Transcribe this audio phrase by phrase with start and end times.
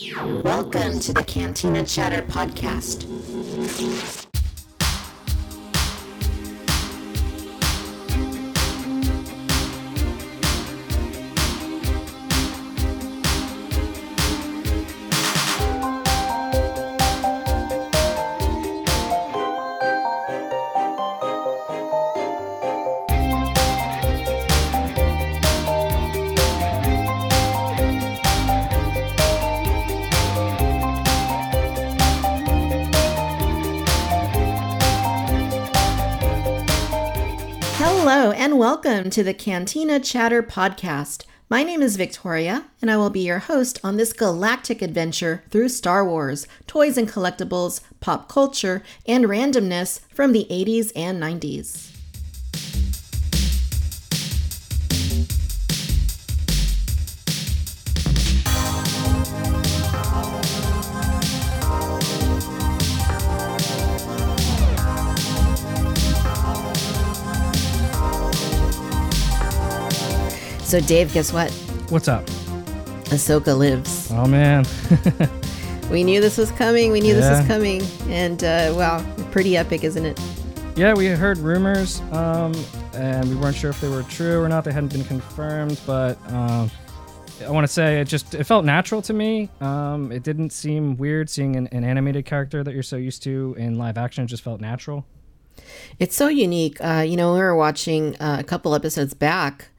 [0.00, 3.04] Welcome to the Cantina Chatter Podcast.
[39.10, 41.24] To the Cantina Chatter Podcast.
[41.48, 45.70] My name is Victoria, and I will be your host on this galactic adventure through
[45.70, 51.89] Star Wars, toys and collectibles, pop culture, and randomness from the 80s and 90s.
[70.70, 71.50] So, Dave, guess what?
[71.88, 72.24] What's up?
[73.06, 74.08] Ahsoka lives.
[74.12, 74.64] Oh man.
[75.90, 76.92] We knew this was coming.
[76.92, 77.82] We knew this was coming.
[78.08, 80.20] And, uh, wow, pretty epic, isn't it?
[80.76, 82.54] yeah, we heard rumors, um,
[82.94, 84.62] and we weren't sure if they were true or not.
[84.62, 86.70] They hadn't been confirmed, but um,
[87.44, 89.48] I want to say it just it felt natural to me.
[89.60, 93.56] Um, it didn't seem weird seeing an, an animated character that you're so used to
[93.58, 94.22] in live action.
[94.22, 95.04] It just felt natural.
[95.98, 96.80] It's so unique.
[96.80, 99.70] Uh, you know, we were watching uh, a couple episodes back.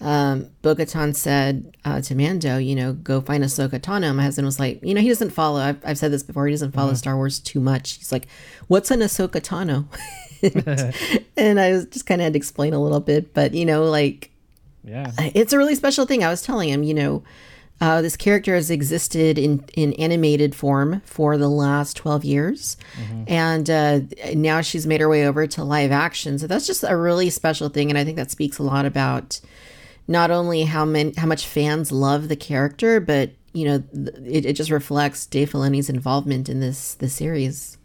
[0.00, 4.14] Um, Bo-Katan said uh, to Mando, you know, go find Ahsoka Tano.
[4.14, 5.60] My husband was like, you know, he doesn't follow.
[5.60, 6.46] I've, I've said this before.
[6.46, 7.94] He doesn't follow Star Wars too much.
[7.96, 8.26] He's like,
[8.68, 9.84] what's an Ahsoka Tano?
[11.36, 13.84] and I was just kind of had to explain a little bit, but you know,
[13.84, 14.30] like
[14.84, 15.12] Yeah.
[15.18, 16.24] it's a really special thing.
[16.24, 17.22] I was telling him, you know,
[17.82, 22.76] uh, this character has existed in, in animated form for the last 12 years.
[23.26, 24.00] And uh,
[24.34, 26.38] now she's made her way over to live action.
[26.38, 27.88] So that's just a really special thing.
[27.90, 29.40] And I think that speaks a lot about
[30.08, 33.82] not only how many, how much fans love the character, but, you know,
[34.24, 37.78] it, it just reflects Dave Filoni's involvement in this, this series.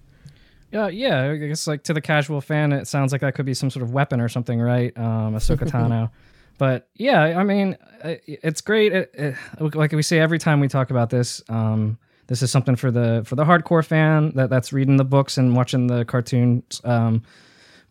[0.71, 1.31] Yeah, yeah.
[1.31, 3.83] I guess like to the casual fan, it sounds like that could be some sort
[3.83, 4.95] of weapon or something, right?
[4.97, 6.09] Um, Ahsoka Tano.
[6.57, 8.93] But yeah, I mean, it- it's great.
[8.93, 11.97] It, it, like we say every time we talk about this, um,
[12.27, 15.55] this is something for the for the hardcore fan that that's reading the books and
[15.55, 16.81] watching the cartoons.
[16.83, 17.21] Um,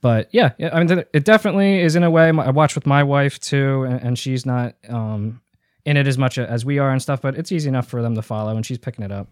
[0.04, 2.24] but yeah, I mean, it definitely is in a way.
[2.28, 5.40] I watch with my wife too, and, and she's not um,
[5.86, 7.22] in it as much as we are and stuff.
[7.22, 9.28] But it's easy enough for them to follow, and she's picking it up.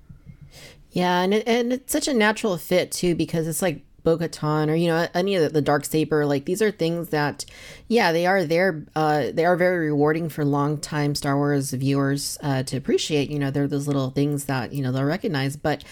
[0.93, 4.75] Yeah, and it, and it's such a natural fit too because it's like Bo-Katan or
[4.75, 7.45] you know any of the, the dark saber like these are things that
[7.89, 12.63] yeah they are there uh they are very rewarding for longtime Star Wars viewers uh
[12.65, 15.57] to appreciate you know they're those little things that you know they'll recognize.
[15.57, 15.85] But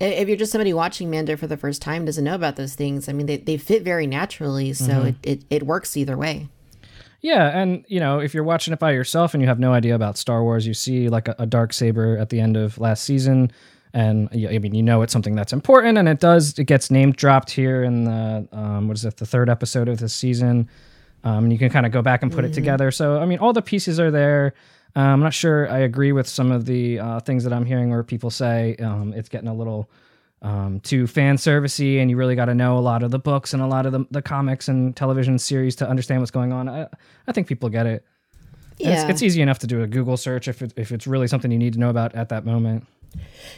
[0.00, 3.08] if you're just somebody watching Mando for the first time doesn't know about those things
[3.08, 6.48] I mean they, they fit very naturally so it, it, it works either way.
[7.20, 9.94] Yeah, and you know, if you're watching it by yourself and you have no idea
[9.94, 13.02] about Star Wars, you see like a, a dark saber at the end of last
[13.02, 13.50] season,
[13.94, 16.58] and I mean, you know, it's something that's important, and it does.
[16.58, 19.98] It gets name dropped here in the um, what is it, the third episode of
[19.98, 20.68] this season.
[21.24, 22.90] Um, and you can kind of go back and put it together.
[22.90, 24.54] So, I mean, all the pieces are there.
[24.94, 27.90] Um, I'm not sure I agree with some of the uh, things that I'm hearing
[27.90, 29.90] where people say um, it's getting a little
[30.42, 33.52] um, too fan servicey, and you really got to know a lot of the books
[33.52, 36.68] and a lot of the, the comics and television series to understand what's going on.
[36.68, 36.86] I,
[37.26, 38.04] I think people get it.
[38.78, 41.26] Yeah It's, it's easy enough to do a Google search if, it, if it's really
[41.26, 42.86] something you need to know about at that moment.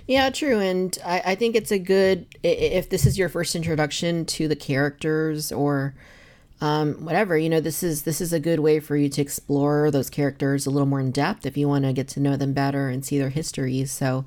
[0.07, 0.59] Yeah, true.
[0.61, 4.57] And I, I think it's a good, if this is your first introduction to the
[4.57, 5.95] characters or
[6.61, 9.91] um, whatever, you know, this is, this is a good way for you to explore
[9.91, 12.53] those characters a little more in depth if you want to get to know them
[12.53, 13.91] better and see their histories.
[13.91, 14.27] So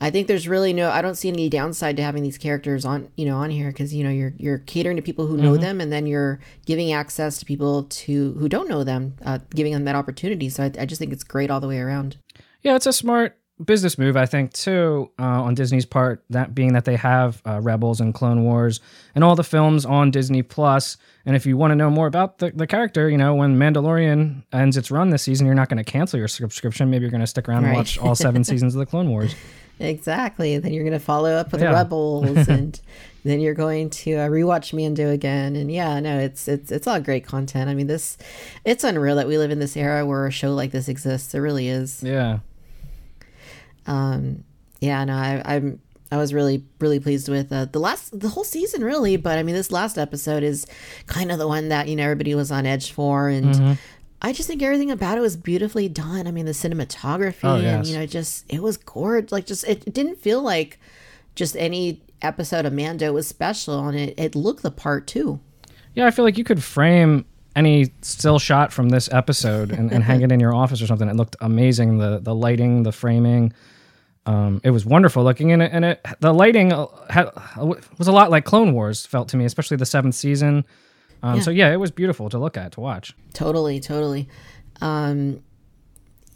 [0.00, 3.10] I think there's really no, I don't see any downside to having these characters on,
[3.16, 5.80] you know, on here because, you know, you're, you're catering to people who know them
[5.80, 9.84] and then you're giving access to people to, who don't know them, uh, giving them
[9.84, 10.48] that opportunity.
[10.48, 12.16] So I, I just think it's great all the way around.
[12.62, 16.24] Yeah, it's a smart business move, I think, too, uh, on Disney's part.
[16.30, 18.80] That being that they have uh, Rebels and Clone Wars
[19.14, 20.96] and all the films on Disney Plus.
[21.26, 24.42] And if you want to know more about the, the character, you know, when Mandalorian
[24.52, 26.90] ends its run this season, you're not going to cancel your subscription.
[26.90, 29.34] Maybe you're going to stick around and watch all seven seasons of the Clone Wars.
[29.78, 30.58] Exactly.
[30.58, 31.72] Then you're going to follow up with Yeah.
[31.72, 32.78] Rebels, and
[33.24, 35.56] then you're going to uh, rewatch Mando again.
[35.56, 37.70] And yeah, no, it's it's it's all great content.
[37.70, 38.18] I mean, this
[38.64, 41.34] it's unreal that we live in this era where a show like this exists.
[41.34, 42.02] It really is.
[42.02, 42.40] Yeah.
[43.86, 44.44] Um,
[44.80, 45.80] yeah, no, I, I'm
[46.12, 49.42] I was really really pleased with uh, the last the whole season really, but I
[49.42, 50.66] mean, this last episode is
[51.06, 53.78] kind of the one that you know everybody was on edge for, and
[54.22, 56.26] I just think everything about it was beautifully done.
[56.26, 59.32] I mean, the cinematography Oh, and you know, just it was gorgeous.
[59.32, 60.78] Like, just it, it didn't feel like
[61.34, 65.40] just any episode of Mando was special, and it it looked the part too.
[65.94, 67.24] Yeah, I feel like you could frame
[67.56, 71.08] any still shot from this episode and, and hang it in your office or something.
[71.08, 71.98] It looked amazing.
[71.98, 73.52] The the lighting, the framing,
[74.26, 75.52] um, it was wonderful looking.
[75.52, 77.30] And it, and it the lighting uh, had,
[77.98, 80.64] was a lot like Clone Wars felt to me, especially the seventh season.
[81.22, 81.40] Um, Yeah.
[81.42, 83.14] So yeah, it was beautiful to look at to watch.
[83.34, 84.28] Totally, totally.
[84.80, 85.42] Um,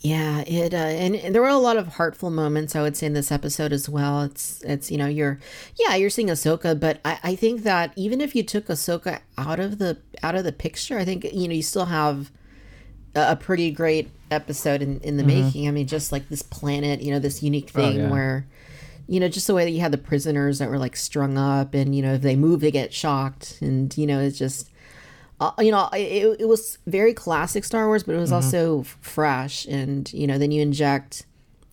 [0.05, 3.07] yeah, it uh, and, and there were a lot of heartful moments I would say
[3.07, 4.21] in this episode as well.
[4.21, 5.41] It's it's you know you're
[5.81, 9.61] yeah you're seeing Ahsoka, but I, I think that even if you took Ahsoka out
[9.61, 12.31] of the out of the picture, I think you know you still have
[13.15, 15.69] a, a pretty great episode in in the making.
[15.69, 18.11] I mean, just like this planet, you know, this unique thing yeah.
[18.11, 18.47] where
[19.07, 21.73] you know just the way that you had the prisoners that were like strung up
[21.73, 24.71] and you know if they move they get shocked and you know it's just
[25.41, 29.67] uh, you know it, it was very classic star wars but it was also fresh.
[29.67, 31.27] And you know then you inject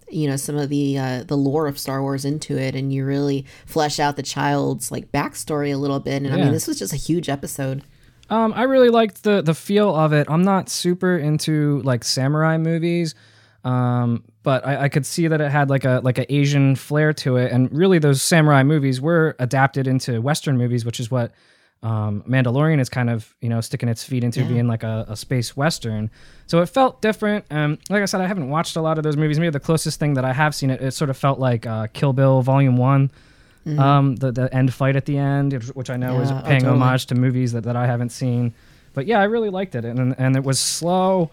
[0.10, 3.06] you know some of the uh, the lore of star wars into it and you
[3.06, 6.24] really flesh out the child's like backstory a little bit.
[6.24, 7.84] And i mean this was just a huge episode.
[8.30, 10.28] Um, I really liked the the feel of it.
[10.30, 13.14] I'm not super into like samurai movies,
[13.66, 17.12] um, but I, I could see that it had like a like an Asian flair
[17.14, 21.34] to it, and really those samurai movies were adapted into Western movies, which is what
[21.84, 25.16] um, Mandalorian is kind of you know sticking its feet into being like a, a
[25.16, 26.10] space western.
[26.48, 27.46] So it felt different.
[27.50, 29.40] Um, like I said, I haven't watched a lot of those movies.
[29.40, 31.88] Maybe the closest thing that I have seen it, it sort of felt like uh,
[31.94, 33.10] Kill Bill Volume One.
[33.78, 36.62] Um, the the end fight at the end, which I know is Yeah, oh, paying
[36.62, 36.80] totally.
[36.82, 38.54] homage to movies that, that I haven't seen.
[38.94, 41.30] But yeah, I really liked it, and and it was slow,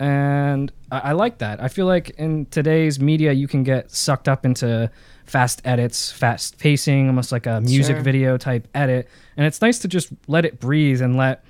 [0.00, 1.62] and I, I like that.
[1.62, 4.90] I feel like in today's media, you can get sucked up into
[5.28, 8.02] fast edits, fast pacing, almost like a music Sure.
[8.02, 11.44] video type edit, and it's nice to just let it breathe and let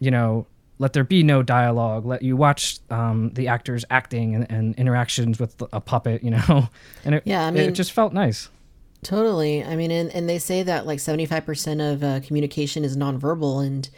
[0.00, 0.46] you know
[0.78, 5.38] let there be no dialogue let you watch um, the actors acting and, and interactions
[5.38, 6.68] with a puppet you know
[7.04, 8.48] and it, Yeah, I mean, it just felt nice
[9.04, 9.62] Totally.
[9.62, 13.64] I mean, and, and they say that like 75% of uh, communication is nonverbal.
[13.64, 13.88] And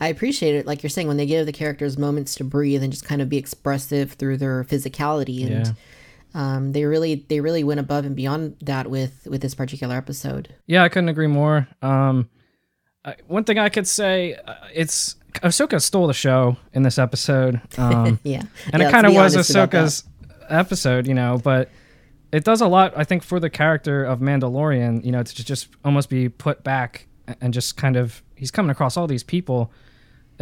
[0.00, 0.66] I appreciate it.
[0.66, 3.28] Like you're saying, when they give the characters moments to breathe and just kind of
[3.28, 5.46] be expressive through their physicality.
[5.46, 5.72] And Yeah.
[6.34, 10.54] Um, they really, they really went above and beyond that with, with this particular episode.
[10.66, 11.68] Yeah, I couldn't agree more.
[11.82, 12.28] Um,
[13.04, 17.60] I, one thing I could say, uh, it's Ahsoka stole the show in this episode,
[17.78, 18.42] um, Yeah.
[18.72, 19.36] and Yeah, it kind of was.
[19.36, 20.04] Ahsoka's
[20.48, 21.40] episode, you know.
[21.42, 21.70] But
[22.32, 25.68] it does a lot, I think, for the character of Mandalorian, you know, to just
[25.84, 27.06] almost be put back
[27.40, 29.70] and just kind of he's coming across all these people,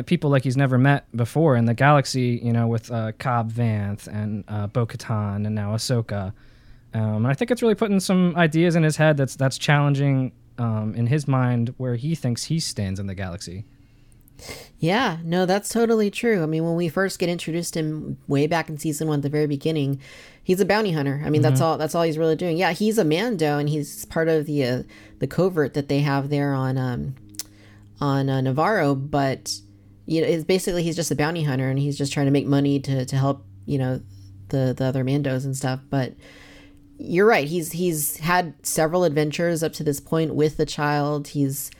[0.04, 4.06] people like he's never met before in the galaxy, you know, with uh, Cobb Vanth
[4.06, 6.32] and uh, Bo-Katan and now Ahsoka.
[6.92, 10.32] Um, and I think it's really putting some ideas in his head that's that's challenging
[10.58, 13.64] um, in his mind where he thinks he stands in the galaxy.
[14.78, 16.42] Yeah, no, that's totally true.
[16.42, 19.30] I mean, when we first get introduced him way back in season one, at the
[19.30, 20.00] very beginning,
[20.42, 21.22] he's a bounty hunter.
[21.24, 21.78] I mean, that's all.
[21.78, 22.58] That's all he's really doing.
[22.58, 24.82] Yeah, he's a Mando, and he's part of the uh,
[25.18, 27.14] the covert that they have there on um
[28.00, 28.94] on uh, Nevarro.
[28.94, 29.60] But
[30.06, 32.46] you know, it's basically he's just a bounty hunter, and he's just trying to make
[32.46, 34.00] money to to help you know
[34.48, 35.80] the the other Mandos and stuff.
[35.90, 36.14] But
[36.98, 37.46] you're right.
[37.48, 41.28] He's he's had several adventures up to this point with the child.
[41.28, 41.70] He's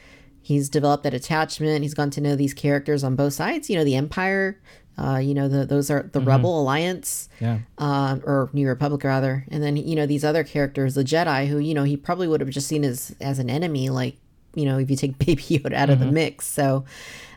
[0.43, 1.83] he's developed that attachment.
[1.83, 3.71] He's gotten to know these characters on both sides.
[3.71, 4.61] You know, the Empire.
[4.99, 7.59] Uh, you know, the, those are the Rebel Alliance, Yeah.
[7.77, 11.59] um, or New Republic rather, and then you know these other characters, the Jedi, who
[11.59, 14.17] you know he probably would have just seen as as an enemy, like
[14.55, 16.47] you know if you take Baby Yoda out of the mix.
[16.47, 16.87] So,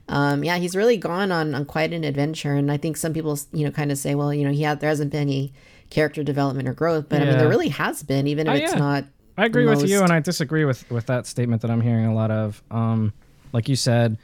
[0.10, 3.38] um, yeah, he's really gone on on quite an adventure, and I think some people
[3.54, 5.54] you know kind of say, well, you know, he had, there hasn't been any
[5.90, 8.74] character development or growth, but I mean there really has been, even if Oh, it's
[8.74, 8.80] yeah.
[8.80, 9.06] not.
[9.38, 12.14] I agree with you, and I disagree with with that statement that I'm hearing a
[12.14, 12.62] lot of.
[12.70, 13.14] Um,
[13.54, 14.18] like you said,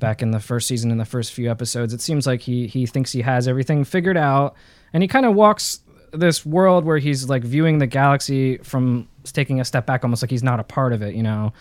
[0.00, 2.86] back in the first season, in the first few episodes, it seems like he he
[2.86, 4.54] thinks he has everything figured out,
[4.94, 5.80] and he kind of walks
[6.12, 10.30] this world where he's like viewing the galaxy from taking a step back, almost like
[10.30, 11.52] he's not a part of it, you know.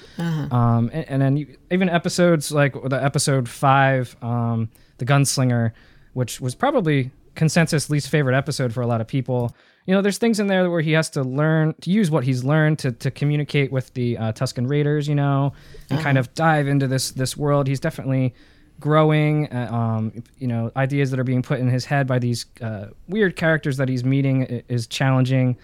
[0.52, 5.72] Um, and, and then you, even episodes like the episode five, um, the gunslinger,
[6.14, 9.56] which was probably consensus least favorite episode for a lot of people.
[9.86, 12.44] You know, there's things in there where he has to learn to use what he's
[12.44, 15.54] learned to, to communicate with the uh, Tuscan Raiders, you know,
[15.90, 17.68] and kind of dive into this this world.
[17.68, 18.36] He's definitely
[18.82, 19.48] growing.
[19.54, 22.88] Uh, um, you know, ideas that are being put in his head by these uh,
[23.08, 25.56] weird characters that he's meeting is challenging.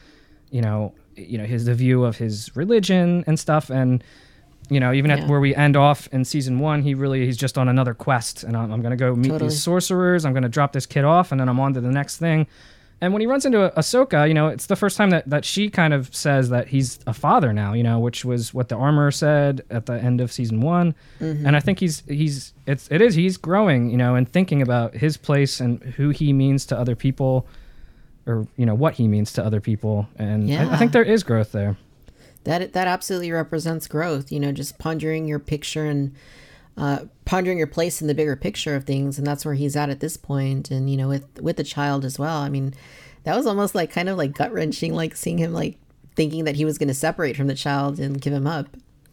[0.51, 4.01] You know, you know his the view of his religion and stuff, and
[4.69, 5.17] you know, even Yeah.
[5.19, 8.43] at where we end off in season one, he really he's just on another quest,
[8.43, 9.49] and I'm, I'm gonna go meet Totally.
[9.49, 10.23] these sorcerers.
[10.25, 12.47] I'm gonna drop this kid off, and then I'm on to the next thing.
[12.99, 15.69] And when he runs into Ahsoka, you know, it's the first time that, that she
[15.69, 19.11] kind of says that he's a father now, you know, which was what the armor
[19.11, 20.95] said at the end of season one.
[21.19, 21.45] Mm-hmm.
[21.45, 24.95] And I think he's he's it's it is he's growing, you know, and thinking about
[24.95, 27.45] his place and who he means to other people,
[28.25, 30.07] or you know what he means to other people.
[30.17, 30.67] And yeah.
[30.67, 31.77] I, I think there is growth there.
[32.45, 34.31] That that absolutely represents growth.
[34.31, 36.15] You know, just pondering your picture and
[36.77, 39.89] uh, pondering your place in the bigger picture of things, and that's where he's at
[39.89, 40.71] at this point.
[40.71, 42.37] And you know, with with the child as well.
[42.37, 42.73] I mean,
[43.23, 45.77] that was almost like kind of like gut wrenching, like seeing him like
[46.15, 48.67] thinking that he was going to separate from the child and give him up.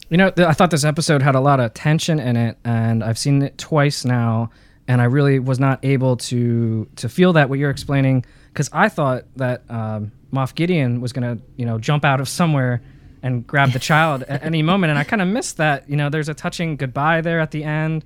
[0.08, 3.18] You know, I thought this episode had a lot of tension in it, and I've
[3.18, 4.50] seen it twice now,
[4.86, 8.88] and I really was not able to to feel that what you're explaining because I
[8.90, 12.82] thought that um, Moff Gideon was going to you know jump out of somewhere
[13.24, 14.90] and grab the child at any moment.
[14.90, 15.88] And I kind of missed that.
[15.88, 18.04] You know, there's a touching goodbye there at the end.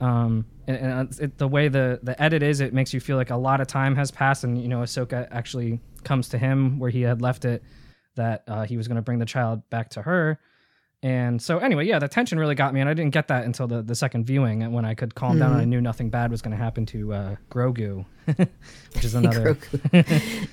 [0.00, 3.28] Um, and, and it, the way the, the edit is, it makes you feel like
[3.28, 4.42] a lot of time has passed.
[4.42, 7.62] And, you know, Ahsoka actually comes to him where he had left it,
[8.14, 10.40] that uh, he was going to bring the child back to her.
[11.02, 13.66] And so, anyway, yeah, the tension really got me, and I didn't get that until
[13.66, 15.40] the, the second viewing, and when I could calm mm.
[15.40, 15.68] down and I hmm.
[15.68, 19.58] knew nothing bad was going to happen to uh, Grogu, which is another.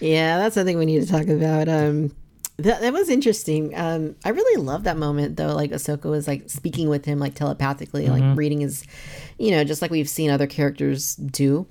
[0.01, 1.69] yeah, that's something we need to talk about.
[1.69, 2.13] Um,
[2.61, 3.77] that, that was interesting.
[3.77, 5.53] Um, I really love that moment though.
[5.53, 8.29] Like Ahsoka was like speaking with him like telepathically, mm-hmm.
[8.29, 8.85] like reading his,
[9.37, 11.67] you know, just like we've seen other characters do,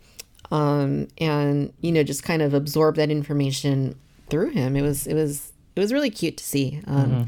[0.50, 4.76] um, and you know, just kind of absorb that information through him.
[4.76, 6.80] It was it was it was really cute to see.
[6.86, 7.22] Um, mm-hmm.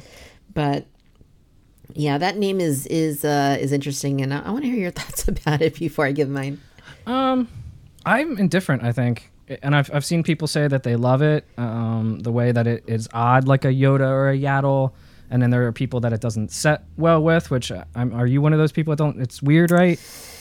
[0.54, 0.86] But
[1.94, 4.90] yeah, that name is is uh, is interesting, and I, I want to hear your
[4.92, 6.60] thoughts about it before I give mine.
[7.06, 7.48] Um,
[8.06, 8.82] I'm indifferent.
[8.82, 9.31] I think
[9.62, 12.84] and I've, I've seen people say that they love it, um, the way that it
[12.86, 14.92] is odd, like a Yoda or a Yaddle.
[15.30, 18.26] And then there are people that it doesn't set well with, which uh, I'm, are
[18.26, 19.98] you one of those people that don't, it's weird, right?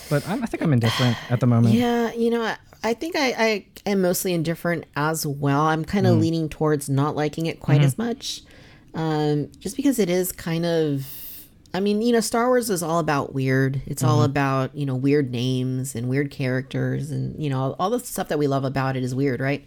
[0.10, 1.76] But I'm, i think I'm indifferent at the moment.
[1.76, 2.12] Yeah.
[2.12, 5.62] You know, I, I think I, I am mostly indifferent as well.
[5.62, 6.22] I'm kind of mm.
[6.22, 7.86] leaning towards not liking it quite mm-hmm.
[7.86, 8.42] as much.
[8.94, 11.08] Um, just because it is kind of
[11.74, 13.82] I mean, you know, Star Wars is all about weird.
[13.86, 14.12] It's mm-hmm.
[14.12, 18.28] all about, you know, weird names and weird characters and, you know, all the stuff
[18.28, 19.66] that we love about it is weird, right?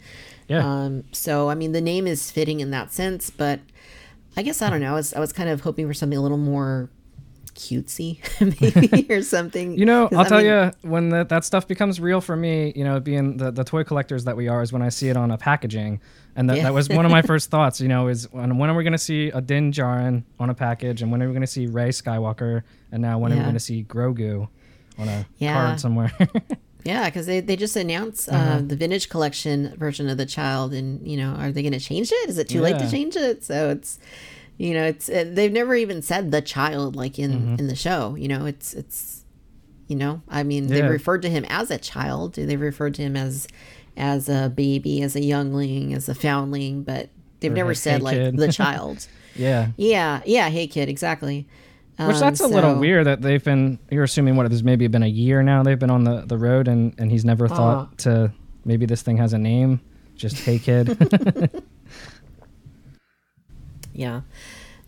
[0.48, 0.64] Yeah.
[0.64, 3.60] Um, so, I mean, the name is fitting in that sense, but
[4.36, 4.92] I guess, I don't know.
[4.92, 6.90] I was, I was kind of hoping for something a little more
[7.54, 8.18] cutesy
[8.60, 12.00] maybe or something you know i'll I tell mean, you when the, that stuff becomes
[12.00, 14.82] real for me you know being the, the toy collectors that we are is when
[14.82, 16.00] i see it on a packaging
[16.36, 16.64] and that, yeah.
[16.64, 18.92] that was one of my first thoughts you know is when, when are we going
[18.92, 21.66] to see a din Djarin on a package and when are we going to see
[21.66, 23.36] Rey skywalker and now when yeah.
[23.36, 24.48] are we going to see grogu
[24.98, 25.54] on a yeah.
[25.54, 26.12] card somewhere
[26.84, 28.62] yeah because they, they just announced uh, uh-huh.
[28.64, 32.12] the vintage collection version of the child and you know are they going to change
[32.12, 33.98] it is it too late to change it so it's
[34.56, 37.54] you know it's uh, they've never even said the child like in mm-hmm.
[37.58, 39.24] in the show you know it's it's
[39.88, 40.80] you know i mean yeah.
[40.80, 43.48] they referred to him as a child they referred to him as
[43.96, 48.16] as a baby as a youngling as a foundling but they've or never said like
[48.16, 48.36] kid.
[48.36, 51.46] the child yeah yeah yeah hey kid exactly
[51.96, 54.86] which that's um, a so, little weird that they've been you're assuming what there's maybe
[54.88, 57.88] been a year now they've been on the the road and and he's never thought
[57.88, 58.32] uh, to
[58.64, 59.80] maybe this thing has a name
[60.16, 61.62] just hey kid
[63.94, 64.22] yeah.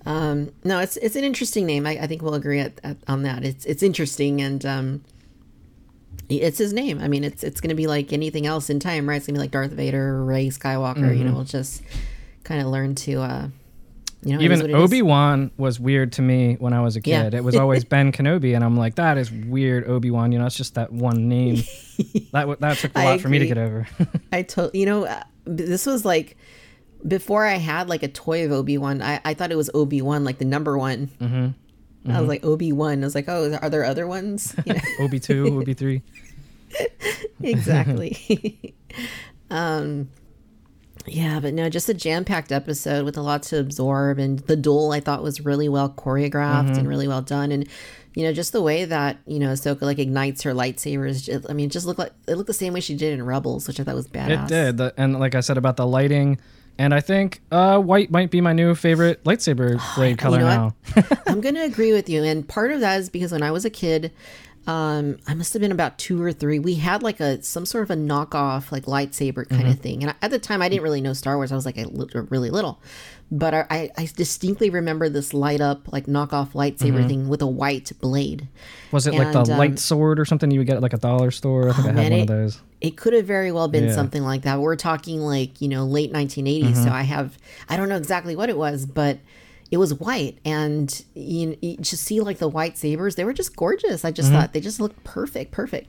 [0.04, 1.86] Um, no, it's it's an interesting name.
[1.86, 3.44] I, I think we'll agree at, at, on that.
[3.44, 5.04] It's it's interesting and um,
[6.28, 7.00] it's his name.
[7.00, 9.16] I mean, it's it's going to be like anything else in time, right?
[9.16, 10.98] It's going to be like Darth Vader, Rey Skywalker.
[10.98, 11.18] Mm-hmm.
[11.18, 11.82] You know, we'll just
[12.44, 13.20] kind of learn to.
[13.20, 13.48] Uh,
[14.22, 17.32] you know, Even Obi Wan was weird to me when I was a kid.
[17.32, 17.38] Yeah.
[17.38, 20.32] it was always Ben Kenobi, and I'm like, that is weird, Obi Wan.
[20.32, 21.56] You know, it's just that one name.
[22.32, 23.86] that that took a lot for me to get over.
[24.32, 26.36] I told you know, uh, this was like
[27.06, 30.02] before I had like a toy of Obi Wan, I, I thought it was Obi
[30.02, 31.08] Wan, like the number one.
[31.20, 31.46] Mm-hmm.
[32.06, 32.16] Mm-hmm.
[32.16, 33.02] I was like Obi One.
[33.02, 34.54] I was like, oh, are there other ones?
[34.64, 34.80] You know?
[35.00, 36.02] Obi two, Obi three.
[37.42, 38.74] exactly.
[39.50, 40.08] um,
[41.06, 44.56] yeah, but no, just a jam packed episode with a lot to absorb, and the
[44.56, 46.78] duel I thought was really well choreographed mm-hmm.
[46.78, 47.68] and really well done, and
[48.14, 51.24] you know, just the way that you know Ahsoka like ignites her lightsabers.
[51.24, 53.68] Just, I mean, just look like it looked the same way she did in Rebels,
[53.68, 54.50] which I thought was badass.
[54.50, 56.38] It did, and like I said about the lighting
[56.78, 60.74] and I think uh, white might be my new favorite lightsaber blade color you know
[60.94, 61.04] now.
[61.26, 62.22] I'm going to agree with you.
[62.22, 64.12] And part of that is because when I was a kid,
[64.66, 66.58] um, I must have been about two or three.
[66.58, 69.70] We had like a some sort of a knockoff like lightsaber kind mm-hmm.
[69.70, 70.02] of thing.
[70.02, 71.52] And at the time, I didn't really know Star Wars.
[71.52, 71.86] I was like a,
[72.30, 72.80] really little,
[73.30, 77.08] but I, I distinctly remember this light up like knockoff lightsaber mm-hmm.
[77.08, 78.48] thing with a white blade.
[78.90, 80.94] Was it and, like the um, light sword or something you would get at like
[80.94, 81.68] a dollar store?
[81.68, 82.60] I think oh, I had man, one it, of those.
[82.80, 83.94] It could have very well been yeah.
[83.94, 84.58] something like that.
[84.58, 86.84] We're talking like you know late 1980s, mm-hmm.
[86.84, 89.18] so I have I don't know exactly what it was, but
[89.70, 93.56] it was white and you, you just see like the white sabers they were just
[93.56, 94.40] gorgeous i just mm-hmm.
[94.40, 95.88] thought they just looked perfect perfect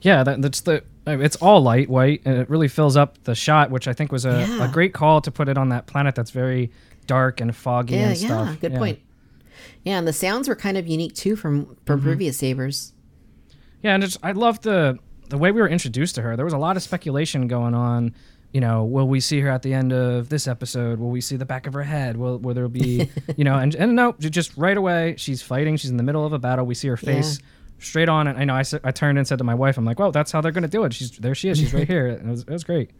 [0.00, 0.84] Yeah, that, that's the.
[1.08, 4.24] It's all light white, and it really fills up the shot, which I think was
[4.24, 4.64] a, Yeah.
[4.64, 6.70] a great call to put it on that planet that's very
[7.08, 8.60] dark and foggy Yeah, and yeah, stuff.
[8.60, 9.00] good point.
[9.82, 12.08] Yeah, and the sounds were kind of unique too from from Mm-hmm.
[12.10, 12.92] previous sabers.
[13.82, 14.98] Yeah, and it's, I love the
[15.30, 16.36] the way we were introduced to her.
[16.36, 18.14] There was a lot of speculation going on.
[18.52, 20.98] You know, will we see her at the end of this episode?
[20.98, 22.16] Will we see the back of her head?
[22.16, 25.76] Will will there be, you know, and and no, just right away she's fighting.
[25.76, 26.64] She's in the middle of a battle.
[26.64, 27.40] We see her face
[27.78, 29.98] straight on, and I know I, I turned and said to my wife, I'm like,
[29.98, 30.94] well, that's how they're gonna do it.
[30.94, 31.34] She's there.
[31.34, 31.58] She is.
[31.58, 32.06] She's right here.
[32.06, 32.90] It was, it was great.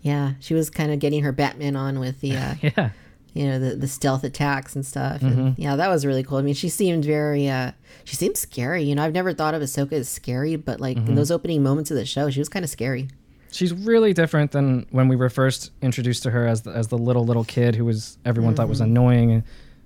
[0.00, 2.90] Yeah, she was kind of getting her Batman on with the uh, Yeah.
[3.34, 5.20] you know the the stealth attacks and stuff.
[5.22, 6.38] And yeah, that was really cool.
[6.38, 7.72] I mean, she seemed very uh
[8.04, 8.82] she seemed scary.
[8.84, 11.90] You know, I've never thought of Ahsoka as scary, but like in those opening moments
[11.90, 13.08] of the show, she was kind of scary.
[13.52, 16.98] She's really different than when we were first introduced to her as the, as the
[16.98, 18.90] little little kid who was everyone thought was mm-hmm.
[18.90, 19.42] annoying, and,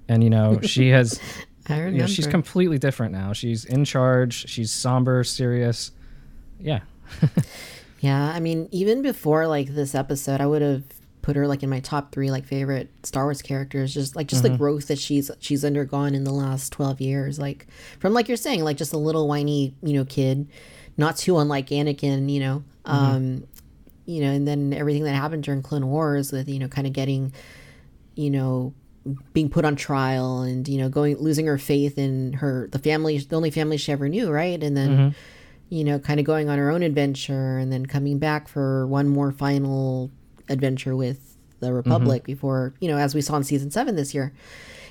[0.09, 1.21] and you know she has
[1.69, 3.33] I you know, she's completely different now.
[3.33, 4.49] She's in charge.
[4.49, 5.91] She's somber, serious.
[6.61, 6.81] Yeah.
[8.01, 10.85] Yeah, I mean, even before like this episode, I would have
[11.23, 13.93] put her like in my top three like favorite Star Wars characters.
[13.93, 14.59] Just like just the mm-hmm.
[14.59, 17.39] growth that she's she's undergone in the last twelve years.
[17.39, 17.67] Like
[17.99, 20.47] from like you're saying, like just a little whiny you know kid,
[20.97, 22.31] not too unlike Anakin.
[22.31, 22.91] You know, mm-hmm.
[22.91, 23.45] um,
[24.07, 26.93] you know, and then everything that happened during Clone Wars with you know kind of
[26.93, 27.33] getting,
[28.15, 28.75] you know.
[29.33, 33.17] Being put on trial and you know going losing her faith in her the family
[33.19, 35.15] the only family she ever knew right and then
[35.69, 39.09] you know, kind of going on her own adventure and then coming back for one
[39.09, 40.11] more final
[40.49, 44.33] adventure with the Republic before, you know, as we saw in season seven this year.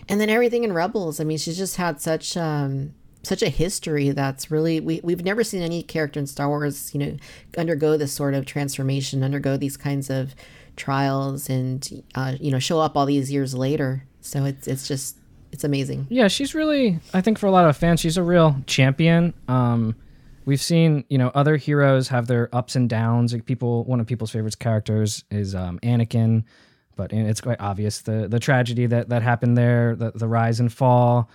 [0.09, 1.19] And then everything in Rebels.
[1.19, 2.93] I mean, she's just had such um
[3.25, 6.99] such a history that's really we, we've never seen any character in Star Wars, you
[6.99, 7.17] know,
[7.57, 10.35] undergo this sort of transformation, undergo these kinds of
[10.75, 14.05] trials and uh, you know, show up all these years later.
[14.21, 15.17] So it's it's just
[15.51, 16.07] it's amazing.
[16.09, 16.99] Yeah, she's really.
[17.13, 19.33] I think for a lot of fans, she's a real champion.
[19.47, 19.95] Um,
[20.45, 23.33] we've seen you know other heroes have their ups and downs.
[23.33, 26.43] Like people, one of people's favorite characters is um, Anakin,
[26.95, 30.71] but it's quite obvious the the tragedy that that happened there, the the rise and
[30.71, 31.29] fall.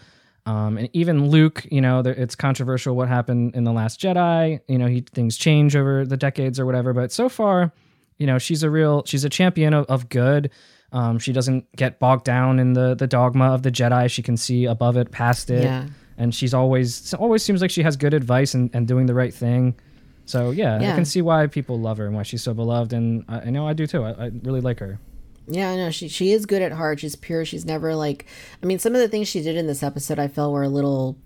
[0.46, 4.60] Um, and even Luke, you know, it's controversial what happened in the Last Jedi.
[4.68, 6.92] You know, he things change over the decades or whatever.
[6.92, 7.72] But so far,
[8.18, 10.50] you know, she's a real, she's a champion of, of good.
[10.92, 14.10] Um, she doesn't get bogged down in the the dogma of the Jedi.
[14.10, 15.86] She can see above it, past it, Yeah.
[16.18, 19.32] and she's always always seems like she has good advice and, and doing the right
[19.32, 19.74] thing.
[20.24, 23.24] So yeah, I can see why people love her and why she's so beloved, and
[23.28, 24.02] I, I know I do too.
[24.04, 24.98] I, I really like her.
[25.50, 27.00] Yeah, no, she she is good at heart.
[27.00, 27.44] She's pure.
[27.44, 28.26] She's never like.
[28.62, 30.68] I mean, some of the things she did in this episode, I felt were a
[30.68, 31.16] little,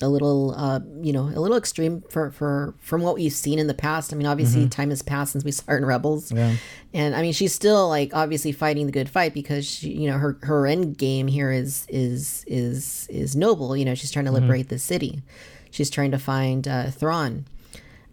[0.00, 3.66] a little, uh, you know, a little extreme for for from what we've seen in
[3.66, 4.12] the past.
[4.12, 6.54] I mean, obviously, time has passed since we saw her in Rebels, Yeah.
[6.94, 10.18] and I mean, she's still like obviously fighting the good fight because she, you know,
[10.18, 13.76] her her end game here is is is is noble.
[13.76, 15.22] You know, she's trying to liberate the city.
[15.70, 17.44] She's trying to find uh, Thrawn.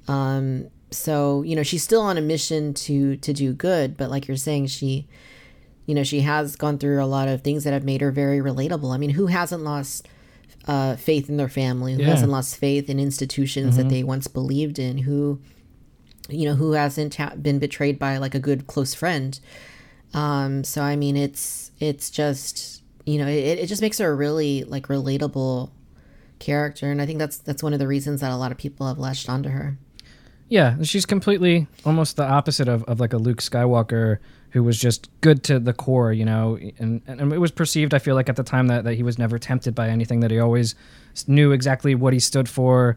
[0.08, 4.28] Um, so you know, she's still on a mission to to do good, but like
[4.28, 5.08] you're saying, she
[5.86, 8.39] you know she has gone through a lot of things that have made her very
[8.39, 8.93] relatable.
[8.93, 10.08] I mean who hasn't lost
[10.67, 11.93] uh, faith in their family?
[11.93, 12.10] Who Yeah.
[12.10, 14.98] hasn't lost faith in institutions that they once believed in?
[15.00, 15.39] Who
[16.30, 19.39] you know who hasn't ha- been betrayed by like a good close friend?
[20.13, 24.15] Um so i mean it's it's just you know it, it just makes her a
[24.15, 25.69] really like relatable
[26.39, 26.89] character.
[26.91, 28.98] And i think that's that's one of the reasons that a lot of people have
[28.98, 29.78] latched onto her
[30.49, 34.19] Yeah, she's completely almost the opposite of, of like a Luke Skywalker
[34.51, 37.99] who was just good to the core, you know, and, and it was perceived, I
[37.99, 40.39] feel like at the time that, that he was never tempted by anything, that he
[40.39, 40.75] always
[41.27, 42.95] knew exactly what he stood for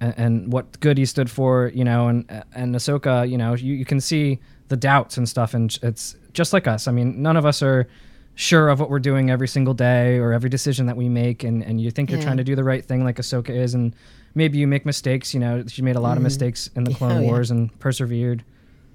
[0.00, 3.74] and, and what good he stood for, you know, and, and Ahsoka, you know, you,
[3.74, 6.86] you can see the doubts and stuff and it's just like us.
[6.86, 7.88] I mean, none of us are
[8.36, 11.64] sure of what we're doing every single day or every decision that we make and,
[11.64, 12.24] and you think you're Yeah.
[12.26, 13.96] trying to do the right thing like Ahsoka is and
[14.34, 17.12] maybe you make mistakes, you know, she made a lot of mistakes in the Clone
[17.12, 17.26] Oh, yeah.
[17.26, 18.44] Wars and persevered.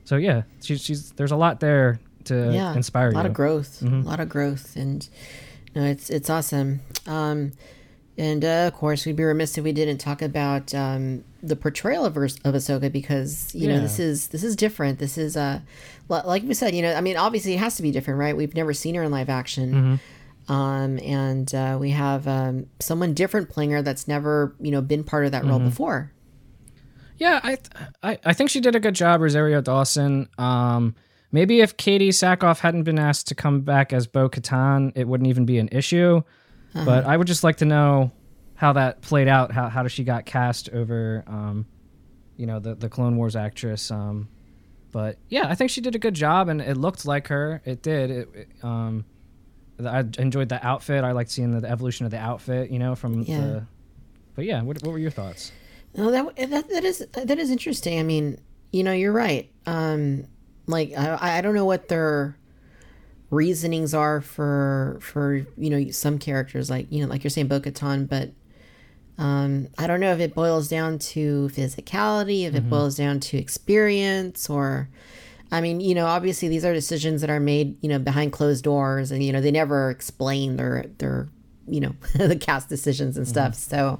[0.03, 3.13] So yeah, she's she's there's a lot there to yeah inspire you.
[3.13, 3.29] a lot you.
[3.29, 4.03] of growth Mhm.
[4.03, 5.07] a lot of growth and
[5.75, 7.51] no it's it's awesome um
[8.17, 12.03] and uh, of course we'd be remiss if we didn't talk about um the portrayal
[12.03, 12.23] of, of
[12.55, 15.59] Ahsoka because you know this is this is different this is uh
[16.09, 18.55] like we said you know I mean obviously it has to be different right we've
[18.55, 19.95] never seen her in live action Mm-hmm.
[20.47, 25.03] Um and uh, we have um someone different playing her that's never you know been
[25.03, 25.69] part of that role Mm-hmm.
[25.69, 26.11] before
[27.17, 27.69] Yeah, I, th-
[28.03, 30.27] I I think she did a good job, Rosario Dawson.
[30.37, 30.95] Um,
[31.31, 35.27] maybe if Katee Sackhoff hadn't been asked to come back as Bo Katan, it wouldn't
[35.29, 36.21] even be an issue.
[36.73, 38.11] But I would just like to know
[38.55, 39.53] how that played out.
[39.53, 41.65] How how she got cast over, um,
[42.35, 43.89] you know, the the Clone Wars actress.
[43.91, 44.27] Um,
[44.91, 47.61] but yeah, I think she did a good job, and it looked like her.
[47.63, 48.11] It did.
[48.11, 49.05] It, it, um,
[49.83, 51.03] I enjoyed the outfit.
[51.03, 52.69] I liked seeing the, the evolution of the outfit.
[52.71, 53.39] You know, from Yeah.
[53.41, 53.67] the.
[54.35, 55.51] But yeah, what what were your thoughts?
[55.97, 57.99] Oh, that that that is that is interesting.
[57.99, 58.39] I mean,
[58.71, 59.49] you know, you're right.
[59.65, 60.25] Um,
[60.67, 62.37] like I I don't know what their
[63.29, 68.07] reasonings are for for you know some characters like you know like you're saying Bo-Katan,
[68.07, 68.31] but
[69.17, 73.37] um, I don't know if it boils down to physicality, if it boils down to
[73.37, 74.89] experience, or
[75.55, 78.63] I mean, you know, obviously these are decisions that are made, you know, behind closed
[78.63, 81.29] doors, and you know they never explain their their
[81.67, 83.55] you know the cast decisions and stuff.
[83.55, 83.99] So.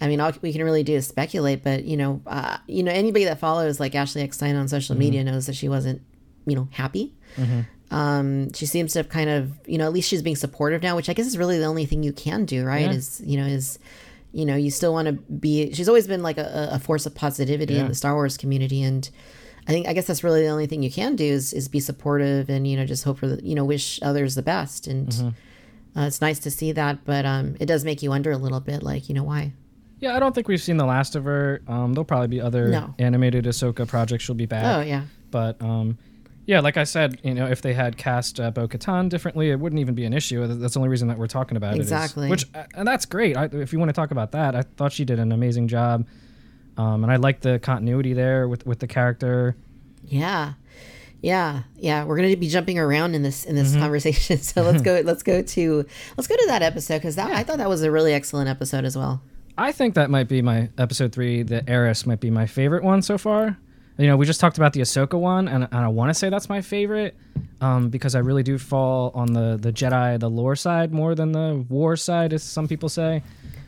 [0.00, 2.90] I mean, all we can really do is speculate, but you know, uh, you know,
[2.90, 6.02] anybody that follows like Ashley Eckstein on social media knows that she wasn't,
[6.46, 7.14] you know, happy.
[7.92, 10.96] Um, she seems to have kind of, you know, at least she's being supportive now,
[10.96, 12.90] which I guess is really the only thing you can do, right?
[12.90, 12.92] Yeah.
[12.92, 13.78] Is you know, is
[14.32, 15.72] you know, you still want to be.
[15.72, 19.08] She's always been like a, a force of positivity in the Star Wars community, and
[19.66, 21.80] I think I guess that's really the only thing you can do is is be
[21.80, 25.08] supportive and you know just hope for the you know wish others the best, and
[25.08, 25.98] Mm-hmm.
[26.00, 28.60] uh, it's nice to see that, but um, it does make you wonder a little
[28.60, 29.52] bit, like you know why.
[30.00, 31.62] Yeah, I don't think we've seen the last of her.
[31.66, 32.94] Um, there'll probably be other No.
[32.98, 34.64] animated Ahsoka projects she'll be back.
[34.76, 35.96] Oh yeah, But um,
[36.46, 39.80] yeah, like I said, you know, if they had cast uh, Bo-Katan differently, it wouldn't
[39.80, 40.46] even be an issue.
[40.46, 42.24] That's the only reason that we're talking about Exactly.
[42.28, 42.34] it.
[42.34, 43.34] Is, which uh, and that's great.
[43.34, 46.06] I, if you want to talk about that, I thought she did an amazing job,
[46.76, 49.56] um, and I like the continuity there with with the character.
[50.06, 50.54] yeah,
[51.22, 52.04] yeah, yeah.
[52.04, 53.80] We're gonna be jumping around in this in this Mm-hmm.
[53.80, 55.00] conversation, so let's go.
[55.04, 55.84] Let's go to
[56.16, 58.84] let's go to that episode because that I thought that was a really excellent episode
[58.84, 59.22] as well.
[59.56, 61.42] I think that might be my episode three.
[61.42, 63.56] The Heiress might be my favorite one so far.
[63.96, 66.28] You know, we just talked about the Ahsoka one, and, and I want to say
[66.28, 67.14] that's my favorite
[67.60, 71.30] um, because I really do fall on the the Jedi, the lore side more than
[71.30, 73.22] the war side, as some people say.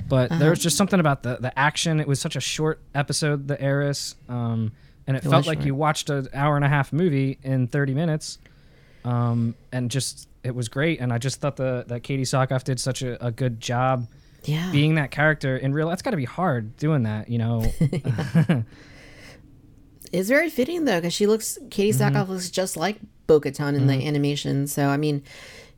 [0.08, 2.00] But there was just something about the the action.
[2.00, 4.72] It was such a short episode, the Heiress, um,
[5.06, 5.66] and it, It felt like short.
[5.66, 8.38] you watched an hour and a half movie in thirty minutes.
[9.04, 12.78] Um, and just it was great, and I just thought the that Katee Sackhoff did
[12.80, 14.08] such a, a good job
[14.44, 17.64] Yeah, being that character in real that's got to be hard doing that you know
[20.12, 22.30] it's very fitting though because she looks Katee Mm-hmm.
[22.32, 24.66] Looks just like Bo-Katan in the animation.
[24.68, 25.22] So I mean,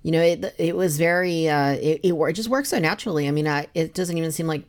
[0.03, 3.27] you know, it it was very uh, it it, it just works so naturally.
[3.29, 4.65] I mean, I, it doesn't even seem like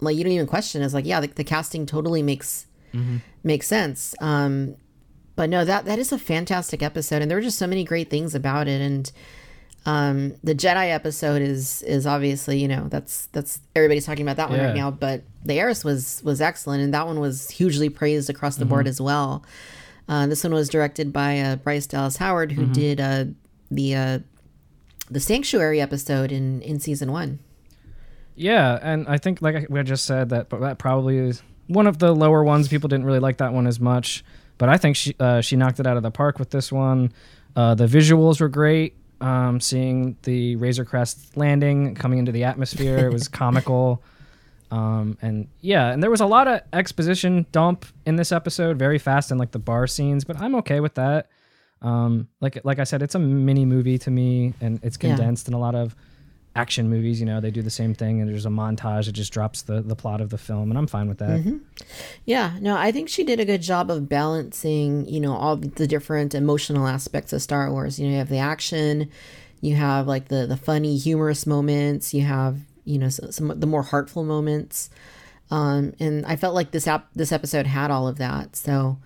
[0.00, 0.82] like you don't even question.
[0.82, 3.18] It's like yeah, the, the casting totally makes Mm-hmm.
[3.44, 4.16] makes sense.
[4.20, 4.74] Um,
[5.36, 8.10] but no, that that is a fantastic episode, and there were just so many great
[8.10, 8.80] things about it.
[8.80, 9.10] And
[9.86, 14.50] um, the Jedi episode is is obviously you know that's that's everybody's talking about that
[14.50, 14.66] one Yeah.
[14.66, 14.90] right now.
[14.90, 18.86] But the Heiress was was excellent, and that one was hugely praised across the board
[18.88, 19.44] as well.
[20.08, 23.26] Uh, this one was directed by uh, Bryce Dallas Howard, who did uh,
[23.70, 24.18] the uh,
[25.10, 27.38] the Sanctuary episode in in season one.
[28.36, 31.86] yeah and i think like I- we just said that but that probably is one
[31.86, 32.66] of the lower ones.
[32.66, 34.24] People didn't really like that one as much
[34.58, 37.12] but i think she uh, she knocked it out of the park with this one.
[37.56, 42.98] Uh, the visuals were great um, seeing the razor crest landing coming into the atmosphere.
[43.08, 44.02] It was comical.
[44.70, 48.98] Um, and yeah and there was a lot of exposition dump in this episode very
[48.98, 51.28] fast in like the bar scenes but i'm okay with that
[51.82, 55.14] um, like like i said it's a mini movie to me and it's Yeah.
[55.16, 55.94] condensed in a lot of
[56.56, 59.32] action movies you know they do the same thing and there's a montage it just
[59.32, 61.40] drops the the plot of the film and i'm fine with that
[62.24, 65.86] Yeah, no, I think she did a good job of balancing, you know, all the
[65.86, 67.98] different emotional aspects of Star Wars.
[67.98, 69.10] You know, you have the action,
[69.60, 73.60] you have like the the funny, humorous moments, you have, you know, some, some of
[73.60, 74.90] the more heartful moments.
[75.50, 78.54] Um, and I felt like this app this episode had all of that.
[78.56, 78.98] So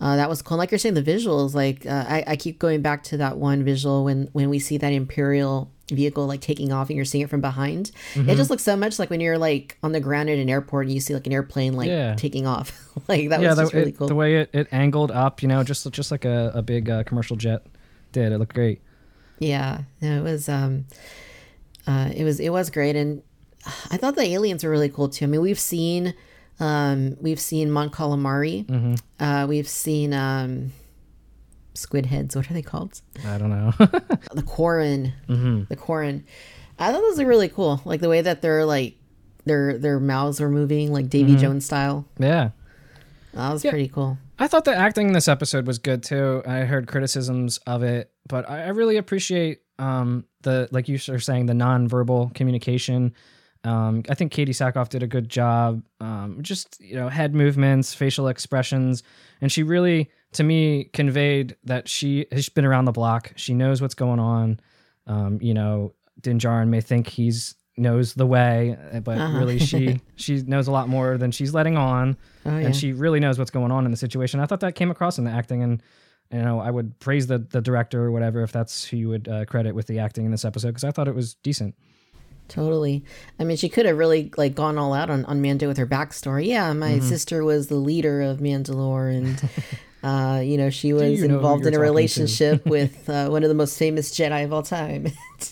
[0.00, 0.58] uh, that was cool.
[0.58, 3.64] Like you're saying, the visuals, like uh, I, I keep going back to that one
[3.64, 7.30] visual when when we see that Imperial vehicle like taking off and you're seeing it
[7.30, 7.92] from behind.
[8.16, 10.86] It just looks so much like when you're like on the ground at an airport
[10.86, 12.14] and you see like an airplane like Yeah.
[12.16, 12.72] taking off.
[13.08, 14.08] like that yeah was the, just really it- cool.
[14.08, 17.04] the way it, it angled up you know just just like a, a big uh,
[17.04, 17.64] commercial jet
[18.10, 18.80] did it looked great
[19.38, 20.86] yeah, no, it was um,
[21.86, 23.22] uh, it was it was great, and
[23.90, 25.24] I thought the aliens were really cool too.
[25.26, 26.14] I mean, we've seen
[26.60, 28.94] um, we've seen Mon Calamari, Mm-hmm.
[29.22, 30.72] uh, we've seen um,
[31.74, 32.34] squid heads.
[32.36, 33.00] What are they called?
[33.26, 33.72] i don't know
[34.34, 35.64] the Quarren, Mm-hmm.
[35.68, 36.24] the Quarren.
[36.78, 38.96] I thought those were really cool, like the way that they're like
[39.44, 41.40] their their mouths were moving, like Davy Mm-hmm.
[41.40, 42.06] Jones style.
[42.18, 42.50] yeah
[43.32, 44.18] That was pretty cool.
[44.38, 46.42] I thought the acting in this episode was good too.
[46.46, 51.18] I heard criticisms of it, but I, I really appreciate um, the like you were
[51.20, 53.14] saying the nonverbal communication.
[53.66, 55.82] Um, I think Katee Sackhoff did a good job.
[56.00, 59.02] Um, just you know head movements, facial expressions,
[59.40, 63.32] and she really to me conveyed that she has been around the block.
[63.36, 64.60] She knows what's going on.
[65.06, 69.38] Um, you know, Din Djarin may think he's knows the way, but Uh-huh.
[69.38, 72.92] really she she knows a lot more than she's letting on Oh yeah, and she
[72.92, 74.40] really knows what's going on in the situation.
[74.40, 75.82] I thought that came across in the acting, and
[76.32, 79.28] you know, I would praise the the director or whatever if that's who you would
[79.28, 81.74] uh, credit with the acting in this episode because I thought it was decent.
[82.48, 83.04] Totally.
[83.38, 85.86] I mean, she could have really like gone all out on, on Mando with her
[85.86, 86.46] backstory.
[86.46, 87.08] Yeah, my Mm-hmm.
[87.08, 89.50] sister was the leader of Mandalore, and
[90.02, 93.48] uh, you know she was you know involved in a relationship with uh, one of
[93.48, 95.06] the most famous Jedi of all time.